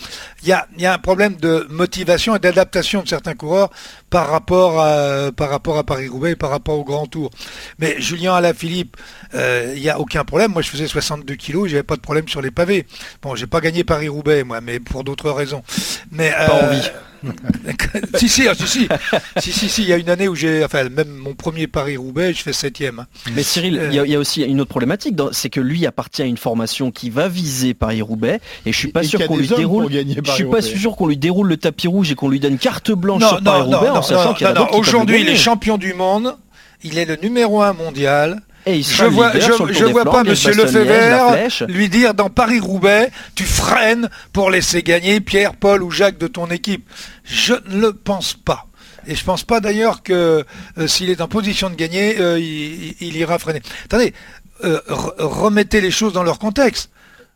[0.43, 3.69] Il y a, un problème de motivation et d'adaptation de certains coureurs
[4.09, 7.29] par rapport à, par rapport à Paris-Roubaix et par rapport au Grand Tour.
[7.79, 8.97] Mais Julien Alaphilippe,
[9.33, 10.51] il n'y a aucun problème.
[10.51, 12.85] Moi, je faisais 62 kilos j'avais pas de problème sur les pavés.
[13.21, 15.63] Bon, j'ai pas gagné Paris-Roubaix, moi, mais pour d'autres raisons.
[16.11, 16.89] Mais, pas euh, envie.
[18.15, 18.87] Si, si, ah, si, si,
[19.37, 22.33] si, si, si, il y a une année où j'ai, enfin, même mon premier Paris-Roubaix,
[22.33, 23.05] je fais septième.
[23.33, 26.37] Mais Cyril, il y, a aussi une autre problématique, c'est que lui appartient à une
[26.37, 30.45] formation qui va viser Paris-Roubaix, et je suis pas sûr qu'on lui déroule, je suis
[30.45, 33.41] pas sûr qu'on lui déroule le tapis rouge et qu'on lui donne carte blanche sur
[33.41, 36.35] Paris-Roubaix, en sachant qu'il y a Aujourd'hui, il est champion du monde,
[36.83, 42.13] il est le numéro un mondial je vois, je, vois pas Monsieur Lefebvre lui dire
[42.13, 46.87] dans Paris-Roubaix, tu freines pour laisser gagner Pierre, Paul ou Jacques de ton équipe.
[47.23, 48.67] Je ne le pense pas.
[49.07, 50.45] Et je pense pas d'ailleurs que
[50.77, 53.61] euh, s'il est en position de gagner, euh, il, ira freiner.
[53.85, 54.13] Attendez,
[54.63, 54.79] euh,
[55.17, 56.89] remettez les choses dans leur contexte.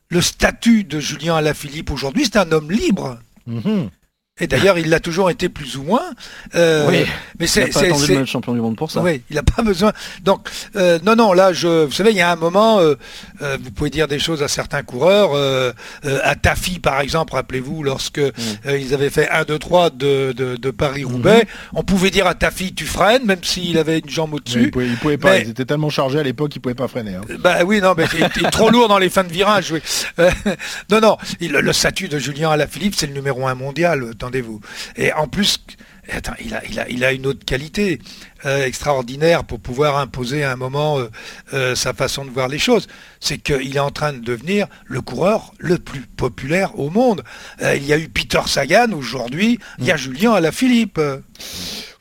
[0.10, 3.20] Le statut de Julien Alaphilippe aujourd'hui, c'est un homme libre.
[3.48, 3.89] Mhm.
[4.39, 6.10] Et d'ailleurs, il l'a toujours été plus ou moins.
[6.56, 7.06] Euh, oui,
[7.39, 9.02] mais c'est pas attendu le champion du monde pour ça.
[9.02, 9.91] Oui, il n'a pas besoin.
[10.24, 12.96] Donc, euh, non, non, là, je, vous savez, il y a un moment, euh,
[13.62, 15.32] vous pouvez dire des choses à certains coureurs.
[16.06, 18.22] à Tafi, par exemple, rappelez-vous, lorsque
[18.65, 21.76] ils avaient fait 1, 2, 3 de, de, Paris-Roubaix, mm-hmm.
[21.76, 24.63] on pouvait dire à Tafi, tu freines, même s'il avait une jambe au-dessus.
[24.63, 27.15] Il, pouvait, pouvait pas, ils étaient tellement chargés à l'époque, il ne pouvait pas freiner.
[27.15, 27.22] Hein.
[27.39, 29.72] Bah oui, non, mais il est trop lourd dans les fins de virage.
[29.72, 29.82] Oui.
[30.89, 34.62] non, non, le statut de Julien Alaphilippe, c'est le numéro 1 mondial attendez-vous.
[34.96, 35.58] Et en plus,
[36.10, 38.00] attends, il, a, il, a, il a une autre qualité
[38.45, 41.10] euh, extraordinaire pour pouvoir imposer à un moment euh,
[41.54, 42.88] euh, sa façon de voir les choses.
[43.19, 47.23] C'est qu'il est en train de devenir le coureur le plus populaire au monde.
[47.62, 49.99] il y a eu Peter Sagan aujourd'hui, il y a mm.
[49.99, 50.99] Julien Alaphilippe.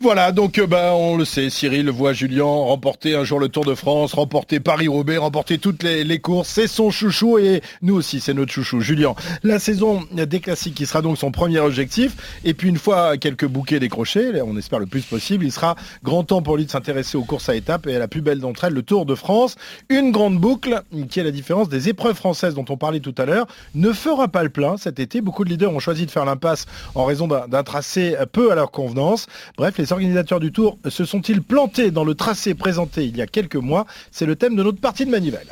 [0.02, 3.74] Voilà, donc bah, on le sait, Cyril voit Julien remporter un jour le Tour de
[3.74, 6.48] France, remporter Paris-Roubaix, remporter toutes les, courses.
[6.48, 8.80] C'est son chouchou et nous aussi, c'est notre chouchou.
[8.80, 12.40] Julien, la saison des classiques qui sera donc son premier objectif.
[12.46, 16.29] Et puis une fois quelques bouquets décrochés, on espère le plus possible, il sera grand
[16.30, 18.62] temps pour lui de s'intéresser aux courses à étapes et à la plus belle d'entre
[18.62, 19.56] elles, le Tour de France.
[19.88, 23.24] Une grande boucle qui, est la différence des épreuves françaises dont on parlait tout à
[23.24, 25.22] l'heure, ne fera pas le plein cet été.
[25.22, 28.70] Beaucoup de leaders ont choisi de faire l'impasse en raison d'un tracé peu à leur
[28.70, 29.26] convenance.
[29.56, 33.26] Bref, les organisateurs du Tour se sont-ils plantés dans le tracé présenté il y a
[33.26, 33.84] quelques mois?
[34.12, 35.48] C'est le thème de notre partie de Manivelle.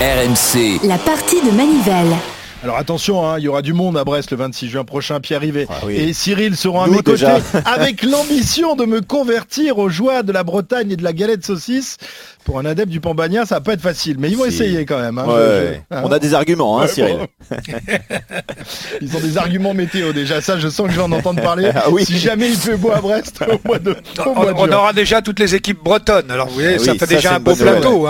[0.00, 0.84] RMC.
[0.84, 2.37] La partie de Manivelle.
[2.64, 5.20] Alors attention, hein, il y aura du monde à Brest le 26 juin prochain.
[5.20, 7.24] Pierre Rivet ah et Cyril seront à mes côtés
[7.64, 11.98] avec l'ambition de me convertir aux joies de la Bretagne et de la galette saucisse
[12.48, 14.98] pour un adepte du Pambagna, ça va pas être facile, mais ils vont essayer quand
[14.98, 15.18] même.
[15.18, 15.26] Hein,
[15.90, 16.00] hein.
[16.02, 17.18] On a des arguments, hein, Cyril.
[19.02, 20.40] ils ont des arguments météo déjà.
[20.40, 21.70] Ça, je sens que je vais en entendre parler.
[21.78, 23.94] Ah si jamais il fait beau à Brest au mois de.
[24.24, 26.30] on, aura déjà toutes les équipes bretonnes.
[26.30, 28.06] Alors vous voyez, ah ça fait déjà un beau plateau.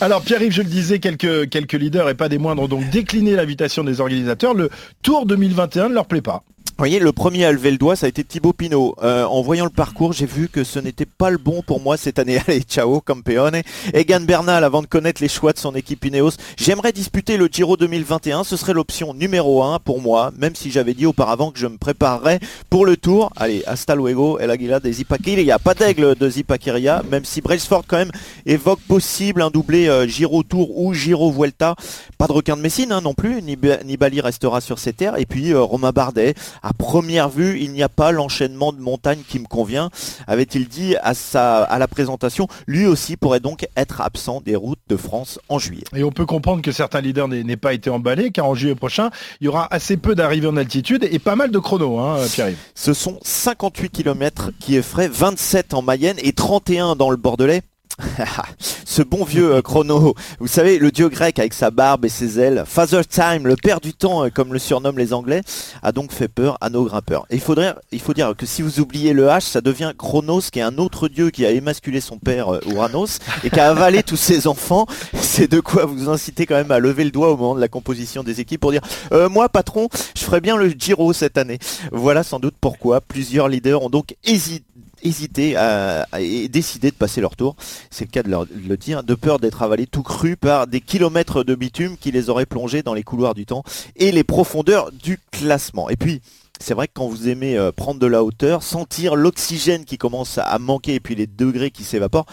[0.00, 3.84] Alors Pierre-Yves, je le disais, quelques quelques leaders et pas des moindres, donc décliner l'invitation
[3.84, 4.54] des organisateurs.
[4.54, 4.70] Le
[5.02, 6.42] Tour 2021 ne leur plaît pas.
[6.80, 8.94] Vous voyez, le premier à lever le doigt, ça a été Thibaut Pinot.
[9.02, 11.98] Euh, en voyant le parcours, j'ai vu que ce n'était pas le bon pour moi
[11.98, 12.40] cette année.
[12.48, 13.60] Allez, ciao, campeone.
[13.92, 17.76] Egan Bernal, avant de connaître les choix de son équipe Ineos, j'aimerais disputer le Giro
[17.76, 18.44] 2021.
[18.44, 21.76] Ce serait l'option numéro 1 pour moi, même si j'avais dit auparavant que je me
[21.76, 22.40] préparerais
[22.70, 23.30] pour le tour.
[23.36, 25.58] Allez, hasta luego, El Aguila des Zipaquiria.
[25.58, 28.12] Pas d'aigle de Zipaquiria, même si Brailsford quand même
[28.46, 31.74] évoque possible un doublé euh, Giro Tour ou Giro Vuelta.
[32.16, 33.42] Pas de requin de Messine hein, non plus.
[33.42, 35.18] Nibali restera sur ses terres.
[35.18, 36.34] Et puis euh, Romain Bardet
[36.70, 39.90] à première vue, il n'y a pas l'enchaînement de montagnes qui me convient,
[40.28, 42.46] avait-il dit à, sa, à la présentation.
[42.68, 45.82] Lui aussi pourrait donc être absent des routes de France en juillet.
[45.96, 49.10] Et on peut comprendre que certains leaders n'aient pas été emballés, car en juillet prochain,
[49.40, 52.54] il y aura assez peu d'arrivées en altitude et pas mal de chronos, hein, Pierre.
[52.76, 57.62] Ce sont 58 km qui effraient, 27 en Mayenne et 31 dans le Bordelais.
[58.84, 62.38] Ce bon vieux euh, chrono, vous savez, le dieu grec avec sa barbe et ses
[62.38, 65.42] ailes, Father Time, le père du temps, euh, comme le surnomment les Anglais,
[65.82, 67.26] a donc fait peur à nos grimpeurs.
[67.30, 70.58] il, faudrait, il faut dire que si vous oubliez le H, ça devient Chronos, qui
[70.58, 74.02] est un autre dieu qui a émasculé son père euh, Uranus et qui a avalé
[74.02, 74.86] tous ses enfants.
[75.14, 77.68] C'est de quoi vous inciter quand même à lever le doigt au moment de la
[77.68, 78.82] composition des équipes pour dire
[79.30, 81.58] moi patron, je ferai bien le Giro cette année.
[81.92, 84.64] Voilà sans doute pourquoi plusieurs leaders ont donc hésité
[85.02, 87.56] hésité à, et décidé de passer leur tour,
[87.90, 91.44] c'est le cas de, le dire, de peur d'être avalés tout cru par des kilomètres
[91.44, 93.62] de bitume qui les auraient plongés dans les couloirs du temps
[93.96, 95.88] et les profondeurs du classement.
[95.88, 96.20] Et puis,
[96.60, 100.38] c'est vrai que quand vous aimez euh, prendre de la hauteur, sentir l'oxygène qui commence
[100.38, 102.26] à manquer et puis les degrés qui s'évaporent,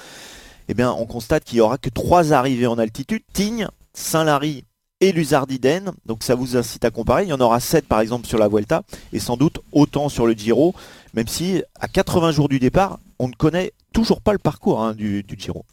[0.67, 4.65] eh bien, on constate qu'il n'y aura que trois arrivées en altitude, Tignes, Saint-Lary
[4.99, 5.91] et Luzardiden.
[6.05, 7.23] Donc ça vous incite à comparer.
[7.23, 10.27] Il y en aura 7 par exemple sur la Vuelta et sans doute autant sur
[10.27, 10.73] le Giro
[11.17, 14.93] même si à 80 jours du départ, on ne connaît toujours pas le parcours hein,
[14.93, 15.65] du, Giro.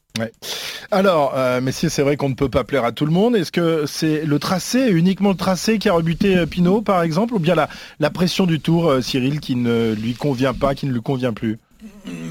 [0.90, 3.37] Alors, euh, messieurs, c'est vrai qu'on ne peut pas plaire à tout le monde.
[3.37, 7.35] Est-ce que c'est le tracé, uniquement le tracé qui a rebuté euh, Pinot, par exemple,
[7.35, 7.68] ou bien la,
[8.00, 11.35] la pression du tour, euh, Cyril, qui ne lui convient pas, qui ne lui convient
[11.35, 11.59] plus?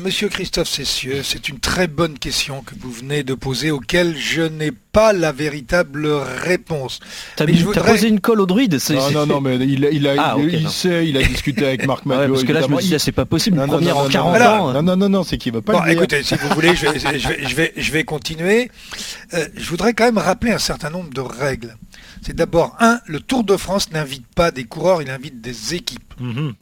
[0.03, 4.41] Monsieur Christophe Cessieux, c'est une très bonne question que vous venez de poser, auquel je
[4.41, 6.99] n'ai pas la véritable réponse.
[7.35, 11.07] T'as posé une colle au druide Non, non, non, mais il, a, ah, il, sait,
[11.07, 12.33] il a discuté avec Marc Maglio.
[12.33, 14.73] parce que là, je me dis, c'est pas possible, non, première en 40 ans.
[14.73, 16.99] Non, non, non, non, c'est qu'il veut pas bon, Écoutez, si vous voulez, je vais,
[16.99, 18.69] je vais, je vais, continuer.
[19.33, 21.77] Euh, je voudrais quand même rappeler un certain nombre de règles.
[22.21, 26.13] C'est d'abord, un, le Tour de France n'invite pas des coureurs, il invite des équipes.
[26.19, 26.53] Mhm.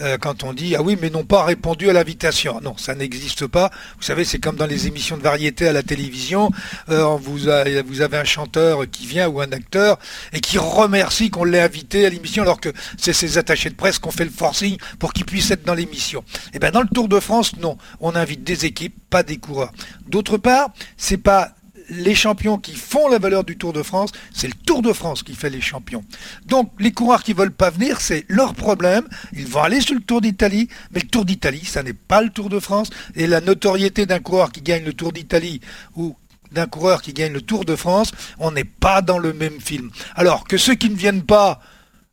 [0.00, 2.60] Euh, quand on dit ah oui mais n'ont pas répondu à l'invitation.
[2.62, 3.70] Non, ça n'existe pas.
[3.96, 6.50] Vous savez, c'est comme dans les émissions de variété à la télévision.
[6.88, 7.38] Euh, vous,
[7.86, 9.98] vous avez un chanteur qui vient ou un acteur
[10.32, 13.98] et qui remercie qu'on l'ait invité à l'émission alors que c'est ses attachés de presse
[13.98, 16.20] qu'on fait le forcing pour qu'ils puissent être dans l'émission.
[16.20, 19.36] Et eh bien dans le Tour de France, non, on invite des équipes, pas des
[19.36, 19.72] coureurs.
[20.08, 21.52] D'autre part, c'est pas
[21.90, 25.22] les champions qui font la valeur du Tour de France, c'est le Tour de France
[25.22, 26.04] qui fait les champions.
[26.46, 29.06] Donc les coureurs qui veulent pas venir, c'est leur problème.
[29.32, 32.30] Ils vont aller sur le Tour d'Italie, mais le Tour d'Italie, ça n'est pas le
[32.30, 32.90] Tour de France.
[33.16, 35.60] Et la notoriété d'un coureur qui gagne le Tour d'Italie
[35.96, 36.16] ou
[36.52, 39.90] d'un coureur qui gagne le Tour de France, on n'est pas dans le même film.
[40.14, 41.60] Alors que ceux qui ne viennent pas,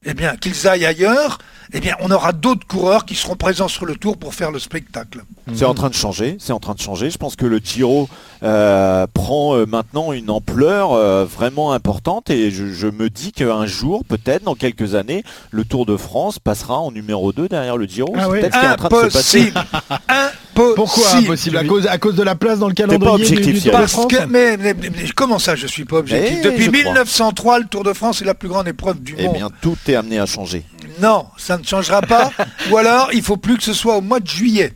[0.05, 1.39] eh bien, qu'ils aillent ailleurs,
[1.73, 4.59] eh bien, on aura d'autres coureurs qui seront présents sur le Tour pour faire le
[4.59, 5.23] spectacle.
[5.53, 7.09] C'est en train de changer, c'est en train de changer.
[7.09, 8.09] Je pense que le Giro
[8.43, 13.65] euh, prend euh, maintenant une ampleur euh, vraiment importante et je, je me dis qu'un
[13.65, 17.85] jour, peut-être dans quelques années, le Tour de France passera en numéro 2 derrière le
[17.85, 18.13] Giro.
[18.15, 18.39] Ah C'est oui.
[18.39, 19.53] peut-être ce qui est en train de se passer.
[20.61, 20.75] Impossible.
[20.75, 21.57] Pourquoi impossible?
[21.57, 24.25] À cause, à cause de la place dans le calendrier objectif, du, Parce France que,
[24.25, 26.37] mais, mais- mais comment ça, je suis pas objectif?
[26.39, 26.81] Eh, Depuis je crois.
[26.83, 29.35] 1903, le Tour de France est la plus grande épreuve du Eh monde.
[29.35, 30.63] bien, tout est amené à changer.
[31.01, 32.31] Non, ça ne changera pas.
[32.71, 34.73] Ou alors, il faut plus que ce soit au mois de juillet.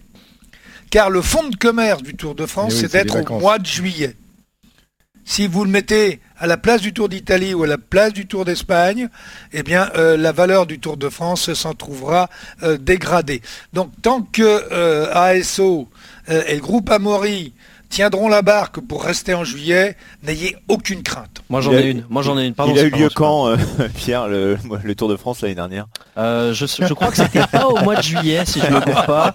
[0.90, 3.58] Car le fonds de commerce du Tour de France, Eh oui, c'est d'être au mois
[3.60, 4.16] de juillet.
[5.32, 8.26] Si vous le mettez à la place du Tour d'Italie ou à la place du
[8.28, 9.08] Tour d'Espagne,
[9.54, 12.30] eh bien, euh, la valeur du Tour de France s'en trouvera
[12.64, 13.42] euh, dégradée.
[13.72, 15.88] Donc, tant que euh, ASO
[16.28, 17.54] et groupe Amaury
[17.92, 21.44] tiendront la barque pour rester en juillet, n'ayez aucune crainte.
[21.50, 22.06] Moi j'en ai une.
[22.10, 22.54] Moi j'en ai une.
[22.56, 23.58] Pardon, Il a eu lieu quand, euh,
[23.96, 25.86] Pierre, le, le Tour de France l'année dernière
[26.18, 28.80] Euh, je, je crois que c'était pas au mois de juillet, si je ne me
[28.82, 29.34] trompe pas.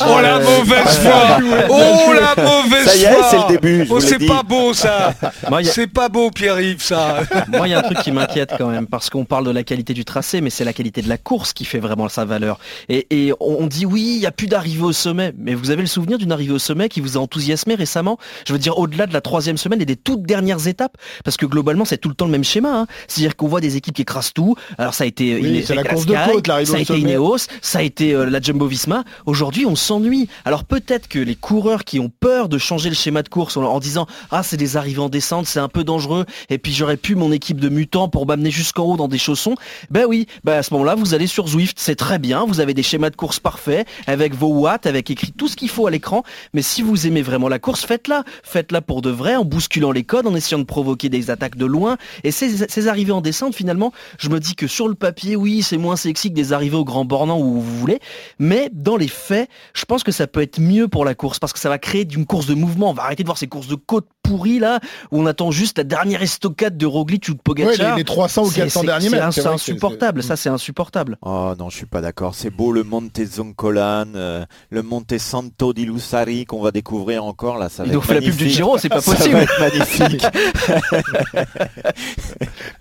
[0.00, 3.92] Oh la mauvaise foi Oh la mauvaise Ça y est, foi c'est le début, je
[3.92, 5.12] Oh c'est pas beau ça
[5.50, 8.68] a- C'est pas beau Pierre-Yves ça Moi, il y a un truc qui m'inquiète quand
[8.68, 11.18] même, parce qu'on parle de la qualité du tracé, mais c'est la qualité de la
[11.18, 12.58] course qui fait vraiment sa valeur.
[12.88, 15.70] Et, et on on dit oui, il n'y a plus d'arrivée au sommet, mais vous
[15.70, 18.78] avez le souvenir d'une arrivée au sommet qui vous a enthousiasmé récemment Je veux dire,
[18.78, 22.08] au-delà de la troisième semaine et des toutes dernières étapes, parce que globalement, c'est tout
[22.10, 22.80] le temps le même schéma.
[22.80, 22.86] hein.
[23.08, 24.54] C'est-à-dire qu'on voit des équipes qui écrasent tout.
[24.76, 26.80] Alors ça a été, Oui, la ça a été course de côte, l'arrivée ça a
[26.80, 26.98] été.
[26.98, 29.04] Ineos, ça a été euh, la Jumbo-Visma.
[29.26, 30.28] Aujourd'hui, on s'ennuie.
[30.44, 33.62] Alors peut-être que les coureurs qui ont peur de changer le schéma de course en,
[33.64, 36.96] en disant ah c'est des arrivées en descente, c'est un peu dangereux, et puis j'aurais
[36.96, 39.54] pu mon équipe de mutants pour m'amener jusqu'en haut dans des chaussons.
[39.90, 42.74] Ben oui, ben à ce moment-là, vous allez sur Zwift, c'est très bien, vous avez
[42.74, 45.90] des schémas de course parfaits avec vos watts, avec écrit tout ce qu'il faut à
[45.90, 46.22] l'écran.
[46.52, 50.04] Mais si vous aimez vraiment la course, faites-la, faites-la pour de vrai, en bousculant les
[50.04, 51.96] codes, en essayant de provoquer des attaques de loin.
[52.24, 55.78] Et ces, arrivées en descente, finalement, je me dis que sur le papier, oui, c'est
[55.78, 58.00] moins sexy que des arrivées au grand bornand où vous voulez,
[58.38, 61.52] mais dans les faits, je pense que ça peut être mieux pour la course parce
[61.52, 62.90] que ça va créer une course de mouvement.
[62.90, 65.78] On va arrêter de voir ces courses de côte pourries là où on attend juste
[65.78, 67.72] la dernière estocade de Roglic ou de Pogacar.
[67.72, 70.22] Ouais, les- les 300 ou C'est- 400 c'est- derniers c'est mètres, c'est insupportable.
[70.22, 71.16] Ça, c'est insupportable.
[71.22, 72.34] Oh non, je suis pas d'accord.
[72.34, 77.58] C'est beau le Monte Zoncolan, euh, le Monte Santo di Lussari qu'on va découvrir encore
[77.58, 77.68] là.
[77.68, 78.56] Ça Il va nous fait la pub du magnifique.
[78.56, 79.34] Giro, c'est pas Ça possible.
[79.36, 80.26] va être magnifique.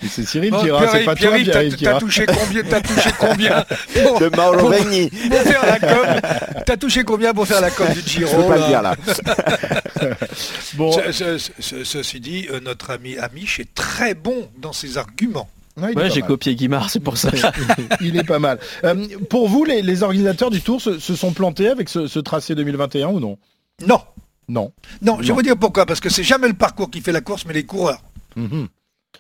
[0.09, 1.31] C'est Cyril Bon, qui ira, c'est pas toi
[1.81, 3.65] t'as- touché combien T'as touché combien
[4.03, 6.07] pour, De Mauro pour- faire la com
[6.65, 8.95] T'as touché combien pour faire la com du Giro Je peux pas le dire là.
[10.75, 14.97] Bon, Ce- ce- ce- Ceci dit, euh, notre ami Amiche est très bon dans ses
[14.97, 15.49] arguments.
[15.77, 17.29] ouais, j'ai copié Guimard, c'est pour ça.
[18.01, 18.59] il est pas mal.
[18.83, 22.19] Euh, pour vous, les, les organisateurs du Tour se, se sont plantés avec ce, ce
[22.19, 23.37] tracé 2021 ou non?
[23.85, 24.01] Non,
[24.49, 24.71] Non.
[25.01, 25.85] non, je vais vous dire pourquoi.
[25.85, 28.01] Parce que c'est jamais le parcours qui fait la course, mais les coureurs.
[28.35, 28.67] Mhm.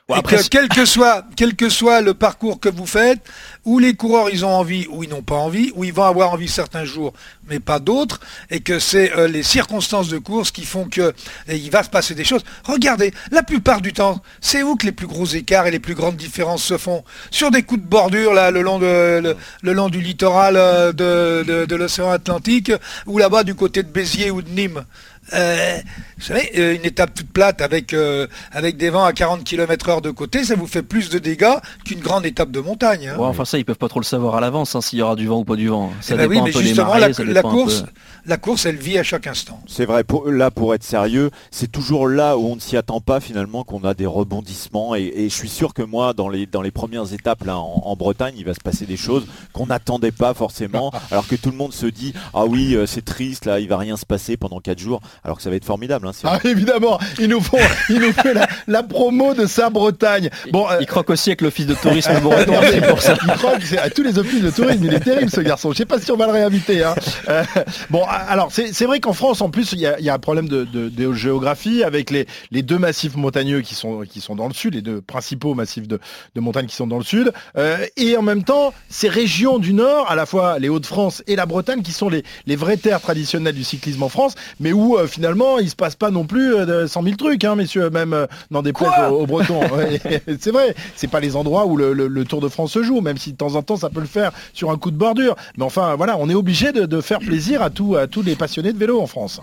[0.09, 3.19] Et après, que quel que soit quel que soit le parcours que vous faites,
[3.65, 6.31] où les coureurs ils ont envie ou ils n'ont pas envie, ou ils vont avoir
[6.31, 7.13] envie certains jours,
[7.49, 11.13] mais pas d'autres, et que c'est euh, les circonstances de course qui font que
[11.49, 12.43] il va se passer des choses.
[12.63, 15.95] Regardez, la plupart du temps, c'est où que les plus gros écarts et les plus
[15.95, 19.73] grandes différences se font Sur des coups de bordure là, le long de le, le
[19.73, 22.71] long du littoral euh, de, de, de l'océan Atlantique,
[23.05, 24.85] ou là-bas du côté de Béziers ou de Nîmes.
[25.33, 25.77] Euh,
[26.17, 29.89] vous savez, euh, une étape toute plate avec, euh, avec des vents à 40 km
[29.89, 33.09] heure de côté, ça vous fait plus de dégâts qu'une grande étape de montagne.
[33.09, 33.17] hein.
[33.19, 35.15] Ouais, enfin ça, ils peuvent pas trop le savoir à l'avance hein, s'il y aura
[35.15, 35.91] du vent ou pas du vent.
[36.01, 37.87] Ça Eh ben dépend oui, un mais peu des justement, marées, la, ça course, peu-
[38.25, 39.61] la course, elle vit à chaque instant.
[39.67, 42.99] C'est vrai, pour, là pour être sérieux, c'est toujours là où on ne s'y attend
[43.01, 46.45] pas finalement qu'on a des rebondissements et, et je suis sûr que moi dans les,
[46.45, 49.67] dans les premières étapes là en, en Bretagne il va se passer des choses qu'on
[49.67, 53.59] n'attendait pas forcément alors que tout le monde se dit ah oui c'est triste là
[53.59, 56.07] il va rien se passer pendant 4 jours alors que ça va être formidable.
[56.07, 57.57] hein, c'est- Ah, évidemment, ils nous font,
[57.89, 60.29] ils nous font la, la promo de sa Bretagne.
[60.51, 62.53] Bon, euh, Il croque aussi avec l'office de tourisme breton,
[62.89, 63.15] pour ça.
[63.23, 64.83] Il croque à tous les offices de tourisme.
[64.85, 65.71] Il est terrible ce garçon.
[65.71, 66.83] Je sais pas si on va le réinviter.
[66.83, 66.95] hein.
[67.29, 67.43] Euh,
[67.89, 70.13] bon, alors c'est c'est vrai qu'en France, en plus, il y a, il y a
[70.13, 74.21] un problème de, de- de géographie avec les, les deux massifs montagneux qui sont, qui
[74.21, 75.99] sont dans le sud, les deux principaux massifs de,
[76.35, 79.73] de montagnes qui sont dans le sud, Euh, et en même temps, ces régions du
[79.73, 83.01] nord, à la fois les Hauts-de-France et la Bretagne, qui sont les, les vraies terres
[83.01, 86.55] traditionnelles du cyclisme en France, mais où euh, finalement il se passe pas non plus
[86.55, 89.61] euh, de 100 000 trucs, hein, messieurs, même euh, dans des places aux, aux Bretons.
[89.75, 89.99] Ouais,
[90.39, 93.01] c'est vrai, c'est pas les endroits où le, le- le Tour de France se joue,
[93.01, 95.35] même si de temps en temps ça peut le faire sur un coup de bordure.
[95.57, 98.35] Mais enfin, voilà, on est obligé de, de faire plaisir à, tout, à tous les
[98.35, 99.41] passionnés de vélo en France.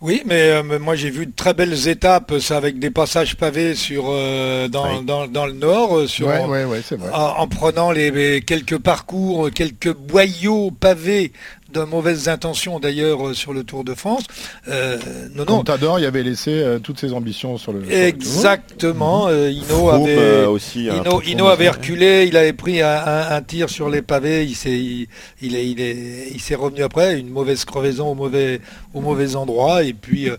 [0.00, 3.76] Oui, mais euh, moi j'ai vu de très belles étapes, ça avec des passages pavés
[3.76, 7.08] sur euh, dans, dans, dans, le nord, euh, sur, Ouais, ouais, ouais, c'est vrai.
[7.12, 11.32] en, en prenant les, les quelques parcours, quelques boyaux pavés
[11.72, 14.24] de mauvaises intentions d'ailleurs euh, sur le Tour de France.
[14.68, 14.98] Euh,
[15.34, 17.80] non, non, Contador, il avait laissé euh, toutes ses ambitions sur le.
[17.80, 18.04] sur le tour.
[18.04, 19.28] Exactement.
[19.28, 22.88] euh, Hino Froome, avait, aussi, un Hino, peu Hino avait reculé, il avait pris un,
[22.88, 25.08] un- un tir sur les pavés, il s'est, il,
[25.40, 28.60] il est, il est, il s'est revenu après, une mauvaise crevaison au mauvais,
[28.94, 30.36] au mauvais endroit, et puis euh,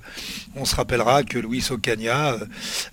[0.56, 2.38] on se rappellera que Luis Ocaña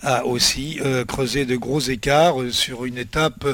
[0.02, 3.44] a aussi euh, creusé de gros écarts sur une étape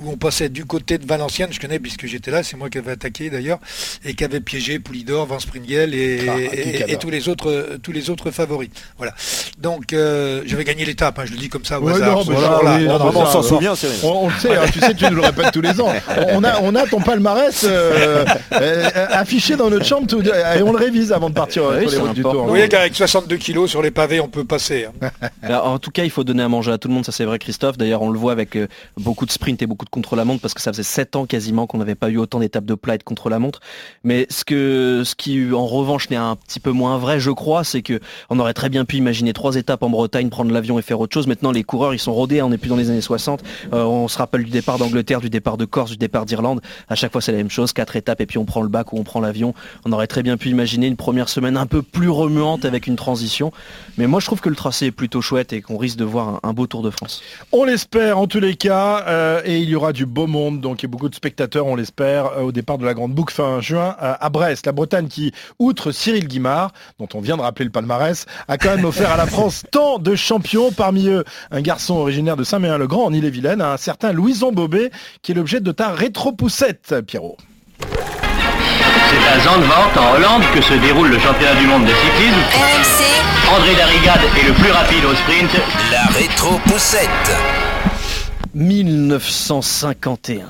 [0.00, 2.78] où on passait du côté de Valenciennes, je connais puisque j'étais là, c'est moi qui
[2.78, 3.58] avais attaqué d'ailleurs,
[4.04, 7.78] et qui avait piégé Poulidor, Van Springel et, Ah, et- et tous les autres, euh,
[7.82, 8.70] tous les autres favoris.
[8.98, 9.12] Voilà.
[9.58, 12.18] Donc euh, j'avais gagné l'étape, hein, je le dis comme ça au Ouais, hasard.
[12.18, 14.94] non, mais oui, Non, non, on s'en souvient, On, on le sait, hein, tu sais,
[14.94, 15.92] tu nous le répètes tous les ans.
[16.32, 20.72] On a, on a ton palmarès euh, euh, affiché dans notre chambre tout- et on
[20.72, 22.42] le révise avant de partir Oui, sur les routes du tour.
[22.42, 24.86] Vous voyez qu'avec 62 kilos sur les pavés, on peut passer.
[25.02, 25.10] hein.
[25.42, 27.24] Alors, en tout cas, il faut donner à manger à tout le monde, ça c'est
[27.24, 27.76] vrai Christophe.
[27.76, 28.56] D'ailleurs, on le voit avec
[28.96, 31.78] beaucoup de sprint et beaucoup de contre-la-montre parce que ça faisait 7 ans quasiment qu'on
[31.78, 33.60] n'avait pas eu autant d'étapes de plat et de contre-la-montre.
[34.04, 37.64] Mais ce, que, ce qui, en revanche, n'est un petit peu moins vrai, je crois,
[37.64, 40.82] c'est que on aurait très bien pu imaginer trois étapes en Bretagne, prendre l'avion et
[40.82, 41.26] faire autre chose.
[41.26, 43.42] Maintenant, les coureurs, ils sont rodés, on n'est plus dans les années 60.
[43.72, 46.60] Euh, on se rappelle du départ d'Angleterre, du départ de Corse, du départ d'Irlande.
[46.88, 48.92] À chaque fois, c'est la même chose, quatre étapes et puis on prend le bac
[48.92, 49.54] ou on prend l'avion.
[49.84, 52.96] On aurait très bien pu imaginer une première semaine un peu plus remuante avec une
[52.96, 53.52] transition.
[53.98, 56.40] Mais moi, je trouve que le tracé est plutôt chouette et qu'on risque de voir
[56.42, 57.22] un, beau Tour de France.
[57.50, 60.82] On l'espère en tous les cas, euh, et il y aura du beau monde, donc
[60.82, 63.34] il y a beaucoup de spectateurs, on l'espère, euh, au départ de la Grande Boucle
[63.34, 64.66] fin juin à Brest.
[64.66, 68.74] La Bretagne qui, outre Cyril Guimard, dont on vient de rappeler le palmarès, a quand
[68.76, 73.04] même offert à la France tant de champions, parmi eux un garçon originaire de Saint-Méen-le-Grand
[73.04, 74.90] en Ille-et-Vilaine, un certain Louison Bobet,
[75.22, 77.36] qui est l'objet de ta rétro-poussette, Pierrot.
[77.80, 82.40] C'est à Zandvoort, en Hollande, que se déroule le championnat du monde de cyclisme.
[83.54, 85.50] André Darrigade est le plus rapide au sprint.
[85.90, 87.71] La rétro-poussette.
[88.54, 90.46] 1951.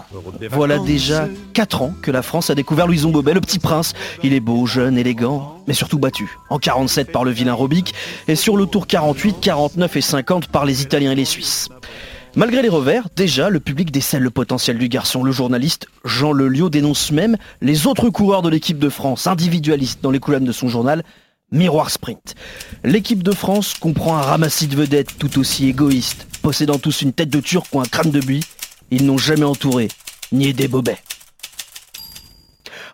[0.50, 3.94] Voilà déjà 4 ans que la France a découvert Louison Bobet, le petit prince.
[4.22, 6.36] Il est beau, jeune, élégant, mais surtout battu.
[6.50, 7.94] En 47 par le vilain Robic
[8.28, 11.68] et sur le tour 48, 49 et 50 par les Italiens et les Suisses.
[12.34, 15.22] Malgré les revers, déjà, le public décèle le potentiel du garçon.
[15.22, 20.10] Le journaliste Jean Lelio dénonce même les autres coureurs de l'équipe de France, individualistes dans
[20.10, 21.02] les colonnes de son journal,
[21.52, 22.34] Miroir Sprint.
[22.82, 27.28] L'équipe de France comprend un ramassis de vedettes tout aussi égoïstes, possédant tous une tête
[27.30, 28.42] de turc ou un crâne de buis.
[28.90, 29.88] Ils n'ont jamais entouré,
[30.32, 30.98] ni des Bobet.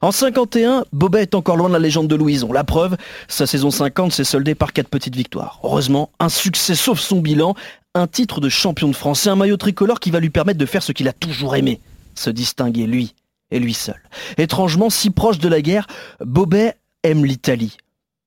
[0.01, 2.53] En 51, Bobet est encore loin de la légende de Louison.
[2.53, 5.59] La preuve, sa saison 50 s'est soldée par quatre petites victoires.
[5.65, 7.55] Heureusement, un succès sauf son bilan,
[7.95, 10.67] un titre de champion de France et un maillot tricolore qui va lui permettre de
[10.67, 11.81] faire ce qu'il a toujours aimé,
[12.15, 13.15] se distinguer lui
[13.51, 14.01] et lui seul.
[14.37, 15.87] Étrangement, si proche de la guerre,
[16.21, 17.77] Bobet aime l'Italie,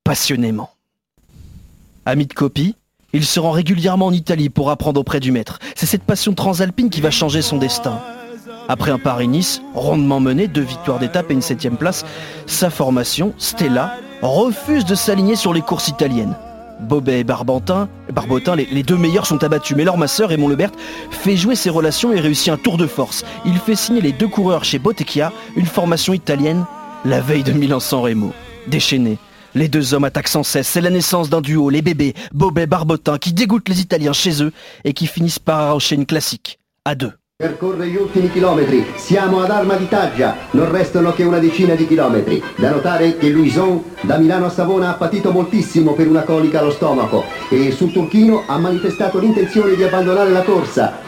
[0.04, 0.70] passionnément.
[2.04, 2.74] Ami de copie,
[3.12, 5.58] il se rend régulièrement en Italie pour apprendre auprès du maître.
[5.76, 8.00] C'est cette passion transalpine qui va changer son destin.
[8.68, 12.04] Après un Paris-Nice, rondement mené, deux victoires d'étape et une septième place,
[12.46, 16.34] sa formation, Stella, refuse de s'aligner sur les courses italiennes.
[16.80, 17.88] Bobet et Barbotin,
[18.56, 20.72] les, deux meilleurs sont abattus, mais leur masseur, Raymond Lebert,
[21.10, 23.24] fait jouer ses relations et réussit un tour de force.
[23.44, 26.64] Il fait signer les deux coureurs chez Bottecchia, une formation italienne,
[27.04, 28.32] la veille de Milan-San Remo.
[28.66, 29.18] Déchaînés,
[29.54, 33.18] les deux hommes attaquent sans cesse, c'est la naissance d'un duo, les bébés, Bobet, Barbotin,
[33.18, 34.52] qui dégoûtent les Italiens chez eux
[34.84, 37.12] et qui finissent par arracher une classique, à deux.
[37.42, 41.88] Percorre gli ultimi chilometri, siamo ad Arma di Taggia, non restano che una decina di
[41.88, 42.40] chilometri.
[42.54, 46.70] Da notare che Luison da Milano a Savona ha patito moltissimo per una colica allo
[46.70, 51.00] stomaco e sul turchino ha manifestato l'intenzione di abbandonare la corsa.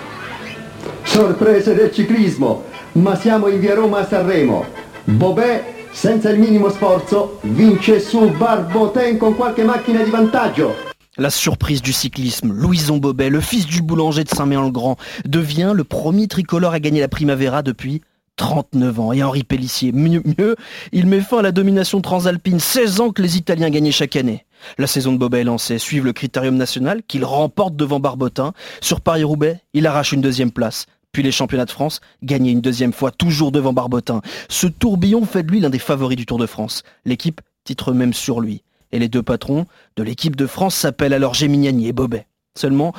[1.04, 4.64] Sorprese del ciclismo, ma siamo in via Roma a Sanremo.
[5.04, 10.74] Bobet, senza il minimo sforzo, vince su Barboten con qualche macchina di vantaggio.
[11.16, 16.26] La surprise du cyclisme, Louison Bobet, le fils du boulanger de Saint-Méan-le-Grand, devient le premier
[16.26, 18.02] tricolore à gagner la Primavera depuis
[18.34, 19.12] 39 ans.
[19.12, 20.56] Et Henri Pellissier, mieux, mieux,
[20.90, 24.44] il met fin à la domination transalpine, 16 ans que les Italiens gagnaient chaque année.
[24.78, 28.52] La saison de Bobet est lancée, suivent le critérium national qu'il remporte devant Barbotin.
[28.80, 30.86] Sur Paris-Roubaix, il arrache une deuxième place.
[31.14, 34.20] Puis les championnats de France, gagné une deuxième fois, toujours devant Barbotin.
[34.48, 36.82] Ce tourbillon fait de lui l'un des favoris du Tour de France.
[37.04, 38.64] L'équipe titre même sur lui.
[38.90, 42.26] Et les deux patrons de l'équipe de France s'appellent alors Géminiani et Bobet.
[42.58, 42.92] Seulement,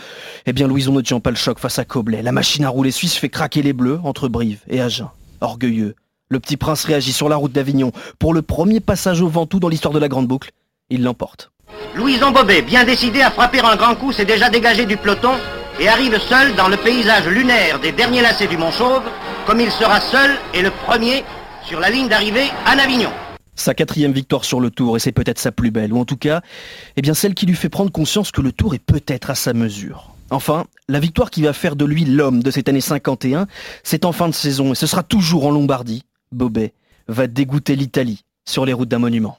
[0.46, 2.22] eh bien Louison ne tient pas le choc face à Coblet.
[2.22, 5.10] La machine à rouler suisse fait craquer les bleus entre Brive et Agen.
[5.42, 5.96] Orgueilleux,
[6.30, 9.70] le petit prince réagit sur la route d'Avignon pour le premier passage au Ventoux dans
[9.70, 10.52] l'histoire de la Grande Boucle.
[10.90, 11.52] Il l'emporte.
[11.98, 15.32] Louison Bobet, bien décidé à frapper un grand coup, s'est déjà dégagé du peloton
[15.80, 19.04] et arrive seul dans le paysage lunaire des derniers lacets du Mont Chauve,
[19.46, 21.24] comme il sera seul et le premier
[21.64, 23.12] sur la ligne d'arrivée à Avignon.
[23.56, 26.18] Sa quatrième victoire sur le tour, et c'est peut-être sa plus belle, ou en tout
[26.18, 26.42] cas,
[26.98, 29.54] eh bien celle qui lui fait prendre conscience que le tour est peut-être à sa
[29.54, 30.12] mesure.
[30.30, 33.48] Enfin, la victoire qui va faire de lui l'homme de cette année 51,
[33.84, 36.04] c'est en fin de saison, et ce sera toujours en Lombardie.
[36.32, 36.74] Bobet
[37.08, 39.38] va dégoûter l'Italie sur les routes d'un monument.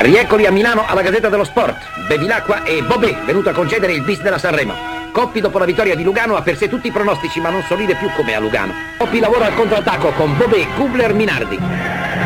[0.00, 1.76] Riecoli a Milano alla Gazzetta dello Sport.
[2.08, 4.95] Bevilacqua e Bobet, venuto a concedere il bis della Sanremo.
[5.16, 7.94] Coppi dopo la vittoria di Lugano ha per sé tutti i pronostici ma non solide
[7.94, 8.74] più come a Lugano.
[8.98, 11.58] Coppi lavora al contrattacco con Bobet, Kubler, Minardi.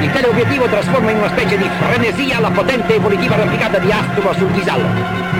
[0.01, 4.32] Il teleobiettivo trasforma in una specie di frenesia la potente e volitiva arrampicata di Astulo
[4.32, 4.88] sul Tisallo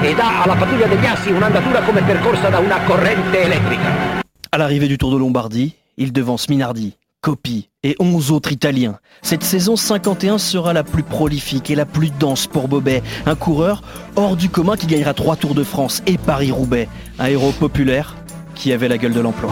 [0.01, 4.23] e dà alla pattuglia degli assi un'andatura come percorsa da una corrente elettrica.
[4.51, 8.99] À l'arrivée du Tour de Lombardie, il devance Minardi, Coppi et 11 autres Italiens.
[9.23, 13.83] Cette saison 51 sera la plus prolifique et la plus dense pour Bobet, un coureur
[14.17, 18.17] hors du commun qui gagnera trois Tours de France et Paris-Roubaix, un héros populaire
[18.55, 19.51] qui avait la gueule de l'emploi.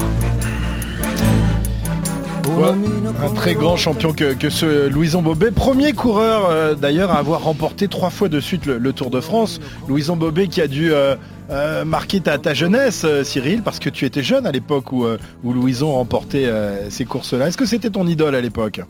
[3.23, 5.53] Un très grand champion que, que ce Louison Bobet.
[5.53, 9.21] Premier coureur euh, d'ailleurs à avoir remporté trois fois de suite le, le Tour de
[9.21, 9.61] France.
[9.87, 11.15] Louison Bobet qui a dû euh,
[11.51, 15.05] euh, marquer ta, ta jeunesse, euh, Cyril, parce que tu étais jeune à l'époque où,
[15.05, 17.49] euh, où Louison remportait euh, ces courses-là.
[17.49, 18.81] Est-ce que c'était ton idole à l'époque?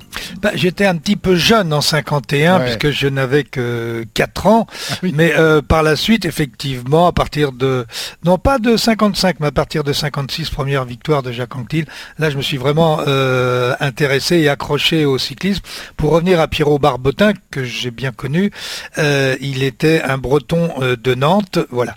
[0.42, 2.64] Bah, J'étais un petit peu jeune en 51 Ouais.
[2.64, 4.66] puisque je n'avais que 4 ans.
[5.02, 7.86] Mais euh, par la suite, effectivement, à partir de...
[8.24, 11.84] Non pas de 55, mais à partir de 56, première victoire de Jacques Anquetil,
[12.18, 15.62] là je me suis vraiment euh, intéressé et accroché au cyclisme.
[15.96, 18.50] Pour revenir à Pierrot Barbotin, que j'ai bien connu,
[18.98, 21.58] euh, il était un breton de Nantes.
[21.70, 21.94] Voilà.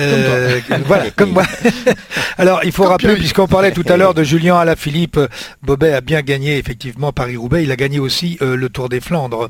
[0.00, 1.44] Euh, voilà, comme moi.
[2.38, 5.18] Alors, il faut Comme rappeler, puisqu'on parlait tout à l'heure de Julien Alaphilippe,
[5.62, 7.62] Bobet a bien gagné effectivement Paris-Roubaix.
[7.64, 9.48] Il a gagné aussi euh, le Tour des Flandres.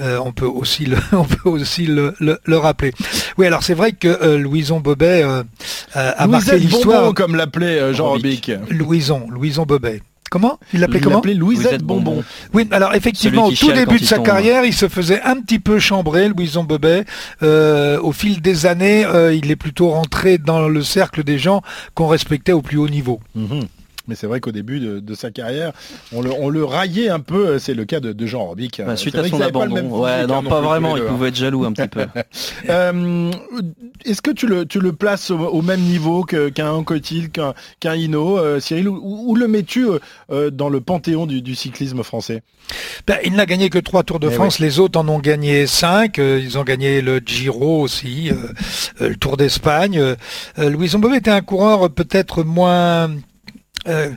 [0.00, 2.92] Euh, on peut aussi le, on peut aussi le, le- le rappeler.
[3.38, 5.22] Oui, alors c'est vrai que euh, Louison Bobet
[5.94, 7.14] a marqué l'histoire.
[7.14, 8.50] Comme l'appelait euh, Jean Robic.
[8.70, 10.02] Louison, Louison Bobet.
[10.30, 12.22] Comment Il l'appelait Il comment l'appelait Louisette Bonbon.
[12.52, 14.26] Oui, alors effectivement, au tout début de sa tombe.
[14.26, 17.04] carrière, il se faisait un petit peu chambrer, Louison Bobet.
[17.42, 21.62] Euh, au fil des années, euh, il est plutôt rentré dans le cercle des gens
[21.94, 23.20] qu'on respectait au plus haut niveau.
[23.34, 23.64] Mhm.
[24.08, 25.72] Mais c'est vrai qu'au début de, de sa carrière,
[26.12, 27.58] on le, on le raillait un peu.
[27.58, 28.80] C'est le cas de, de Jean Robic.
[28.84, 29.76] Bah, suite à son abandon.
[30.00, 31.06] Ouais, physique, non, hein, pas vraiment, il hein.
[31.08, 32.06] pouvait être jaloux un petit peu.
[32.68, 33.30] Euh,
[34.04, 37.54] Est-ce que tu le, tu le places au, au même niveau que- qu'un Anquetil, qu'un
[37.80, 39.00] qu'un Hinault, euh, Cyril, ou,
[39.30, 39.98] ou le mets-tu euh,
[40.30, 42.42] euh, dans le panthéon du, du cyclisme français?
[43.06, 45.66] Ben, il n'a gagné que trois Tours de Eh France, les autres en ont gagné
[45.66, 46.18] cinq.
[46.18, 50.00] euh, ils ont gagné le Giro aussi, euh, le Tour d'Espagne.
[50.58, 53.10] Louison Bobet était un coureur peut-être moins,
[53.86, 54.10] euh,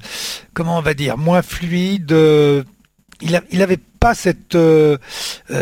[0.53, 2.12] comment on va dire, moins fluide.
[2.12, 2.64] euh,
[3.22, 4.16] il, a- il avait pas
[4.55, 4.97] euh,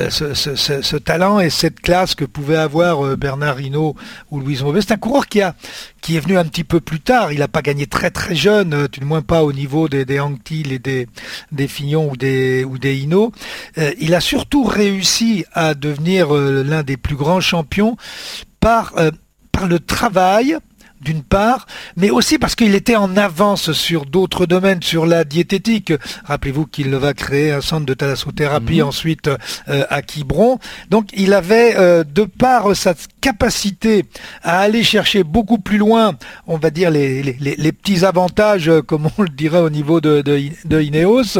[0.10, 3.95] ce, talent et cette classe que pouvait avoir Bernard Hinault
[4.32, 4.80] ou Louison Bobet.
[4.82, 5.56] C'est un coureur qui a
[6.02, 7.34] qui est venu un petit peu plus tard.
[7.34, 10.20] Il n'a pas gagné très très jeune, tout du moins pas au niveau des, des
[10.72, 11.08] et des,
[11.52, 11.68] des
[12.08, 13.34] ou des, ou Hinault.
[14.00, 17.97] Il a surtout réussi à devenir l'un des plus grands champions
[18.62, 18.93] par
[19.68, 20.58] le travail
[21.02, 25.93] d'une part, mais aussi parce qu'il était en avance sur d'autres domaines, sur la diététique.
[26.26, 30.60] Rappelez-vous qu'il va créer un centre de thalassothérapie ensuite euh, à Quiberon.
[30.89, 34.06] Donc il avait, euh, de par sa capacité
[34.43, 36.16] à aller chercher beaucoup plus loin,
[36.47, 39.70] on va dire les, les, les- les petits avantages, euh, comme on le dirait au
[39.70, 41.38] niveau de, de, de Ineos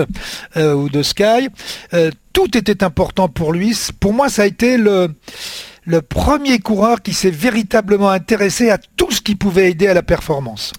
[0.58, 1.50] euh, ou de Sky,
[1.94, 3.78] euh, tout était important pour lui.
[4.00, 5.10] Pour moi, ça a été le
[5.90, 10.04] le premier coureur qui s'est véritablement intéressé à tout ce qui pouvait aider à la
[10.04, 10.72] performance.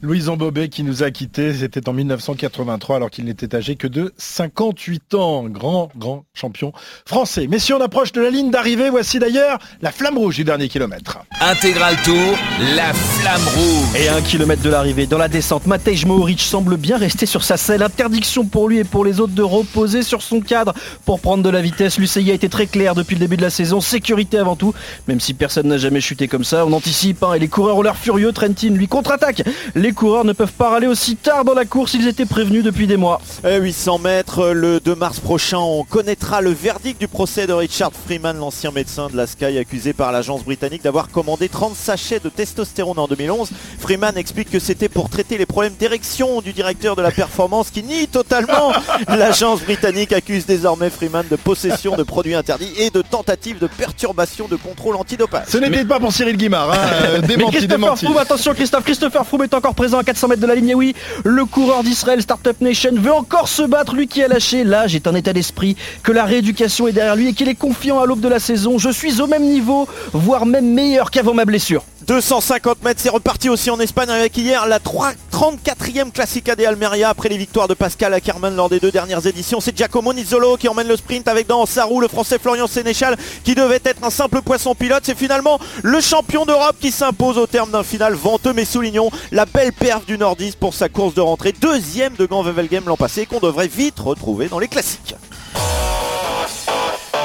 [0.00, 4.14] Louison Bobet qui nous a quittés, c'était en 1983 alors qu'il n'était âgé que de
[4.16, 5.44] 58 ans.
[5.44, 6.72] Grand, grand champion
[7.04, 7.48] français.
[7.50, 10.68] Mais si on approche de la ligne d'arrivée, voici d'ailleurs la flamme rouge du dernier
[10.68, 11.18] kilomètre.
[11.40, 12.36] Intégral Tour,
[12.76, 14.00] la flamme rouge.
[14.00, 17.56] Et un kilomètre de l'arrivée, dans la descente, Matej Mohoric semble bien rester sur sa
[17.56, 17.82] selle.
[17.82, 20.72] Interdiction pour lui et pour les autres de reposer sur son cadre
[21.04, 21.98] pour prendre de la vitesse.
[21.98, 23.80] L'UCI a été très clair depuis le début de la saison.
[23.80, 24.72] Sécurité avant tout,
[25.08, 26.64] même si personne n'a jamais chuté comme ça.
[26.64, 28.30] On anticipe hein, et les coureurs ont l'air furieux.
[28.32, 29.42] Trentin lui contre-attaque.
[29.74, 31.94] Les coureurs ne peuvent pas râler aussi tard dans la course.
[31.94, 33.20] Ils étaient prévenus depuis des mois.
[33.44, 37.92] Eh, 800 mètres, le 2 mars prochain, on connaîtra le verdict du procès de Richard
[37.92, 42.28] Freeman, l'ancien médecin de la Sky, accusé par l'agence britannique d'avoir commandé 30 sachets de
[42.28, 43.48] testostérone en 2011.
[43.78, 47.82] Freeman explique que c'était pour traiter les problèmes d'érection du directeur de la performance qui
[47.82, 48.72] nie totalement.
[49.08, 54.35] L'agence britannique accuse désormais Freeman de possession de produits interdits et de tentative de perturbation
[54.44, 55.46] de contrôle antidopage.
[55.48, 58.04] Ce n'était pas pour Cyril Guimard, hein, euh, démenti, Christopher démenti.
[58.04, 60.68] Froome, attention Christophe, Christopher Froome est encore présent à 400 mètres de la ligne.
[60.68, 63.94] Et oui, le coureur d'Israël Startup Nation veut encore se battre.
[63.94, 67.28] Lui qui a lâché l'âge est un état d'esprit, que la rééducation est derrière lui
[67.28, 68.78] et qu'il est confiant à l'aube de la saison.
[68.78, 71.82] Je suis au même niveau, voire même meilleur qu'avant ma blessure.
[72.06, 77.08] 250 mètres, c'est reparti aussi en Espagne avec hier la trois- 34e Classica des Almeria
[77.10, 79.60] après les victoires de Pascal Ackermann lors des deux dernières éditions.
[79.60, 83.16] C'est Giacomo Nizzolo qui emmène le sprint avec dans sa roue le français Florian Sénéchal
[83.44, 85.02] qui devait être un simple poisson pilote.
[85.04, 89.44] C'est finalement le champion d'Europe qui s'impose au terme d'un final venteux mais soulignons la
[89.44, 91.52] belle perf du Nordiste pour sa course de rentrée.
[91.60, 95.16] Deuxième de Gant Wevelgem l'an passé qu'on devrait vite retrouver dans les classiques.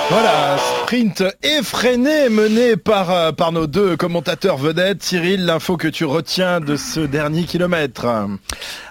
[0.09, 5.01] Voilà, sprint effréné mené par, euh, par nos deux commentateurs vedettes.
[5.03, 8.05] Cyril, l'info que tu retiens de ce dernier kilomètre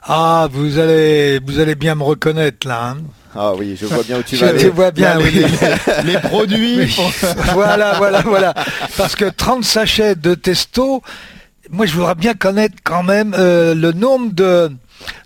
[0.02, 2.94] Ah, vous allez, vous allez bien me reconnaître là.
[2.96, 2.96] hein.
[3.36, 4.62] Ah oui, je vois bien où tu Je vas aller.
[4.62, 5.46] te vois bien, Les- oui.
[6.04, 6.96] les produits.
[7.52, 8.54] voilà, voilà, voilà.
[8.96, 11.02] Parce que 30 sachets de testo,
[11.70, 14.72] moi je voudrais bien connaître quand même euh, le nombre de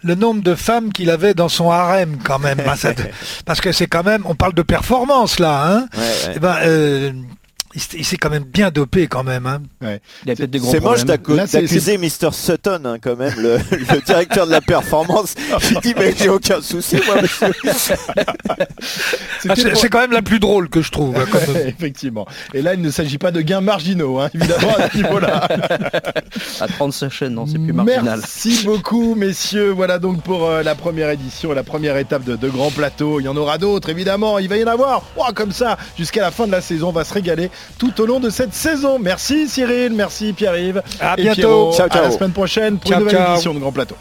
[0.03, 2.59] le nombre de femmes qu'il avait dans son harem quand même.
[3.47, 5.65] Parce que c'est quand même, on parle de performance là.
[5.67, 5.89] Hein
[6.35, 7.13] Eh ben, euh,
[7.75, 9.47] il s'est- quand même bien dopé quand même.
[9.47, 9.63] Hein.
[10.25, 12.31] Il a peut-être des gros C'est moche d'accuser Mr.
[12.33, 15.35] Sutton hein, quand même, le, le directeur de la performance.
[15.71, 17.49] Il dit mais j'ai aucun souci moi monsieur.
[19.49, 21.17] Ah, c'est quand même la plus drôle que je trouve.
[21.19, 21.69] hein, quand même.
[21.69, 22.27] Effectivement.
[22.55, 25.49] Et là, il ne s'agit pas de gains marginaux, hein, évidemment, à ce niveau-là.
[26.61, 28.21] À 30 sachets, non, c'est plus marginal.
[28.21, 29.71] Merci beaucoup, messieurs.
[29.71, 33.21] Voilà donc pour euh, la première édition, la première étape de, de Grand Plateau.
[33.21, 34.39] Il y en aura d'autres, évidemment.
[34.39, 35.03] Il va y en avoir.
[35.17, 38.07] Ouah, comme ça, jusqu'à la fin de la saison, on va se régaler tout au
[38.07, 38.99] long de cette saison.
[38.99, 40.83] Merci Cyril, merci Pierre-Yves.
[41.01, 41.41] À Et bientôt.
[41.41, 43.33] Pierrot, Ciao, À la semaine prochaine pour Ciao, une nouvelle ciao.
[43.35, 43.97] édition de Grand Plateau.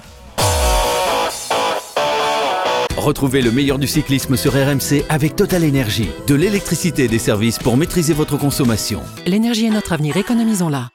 [2.97, 6.09] Retrouvez le meilleur du cyclisme sur RMC avec Total Énergie.
[6.28, 9.01] De l'électricité et des services pour maîtriser votre consommation.
[9.26, 10.89] L'énergie est notre avenir, économisons-la.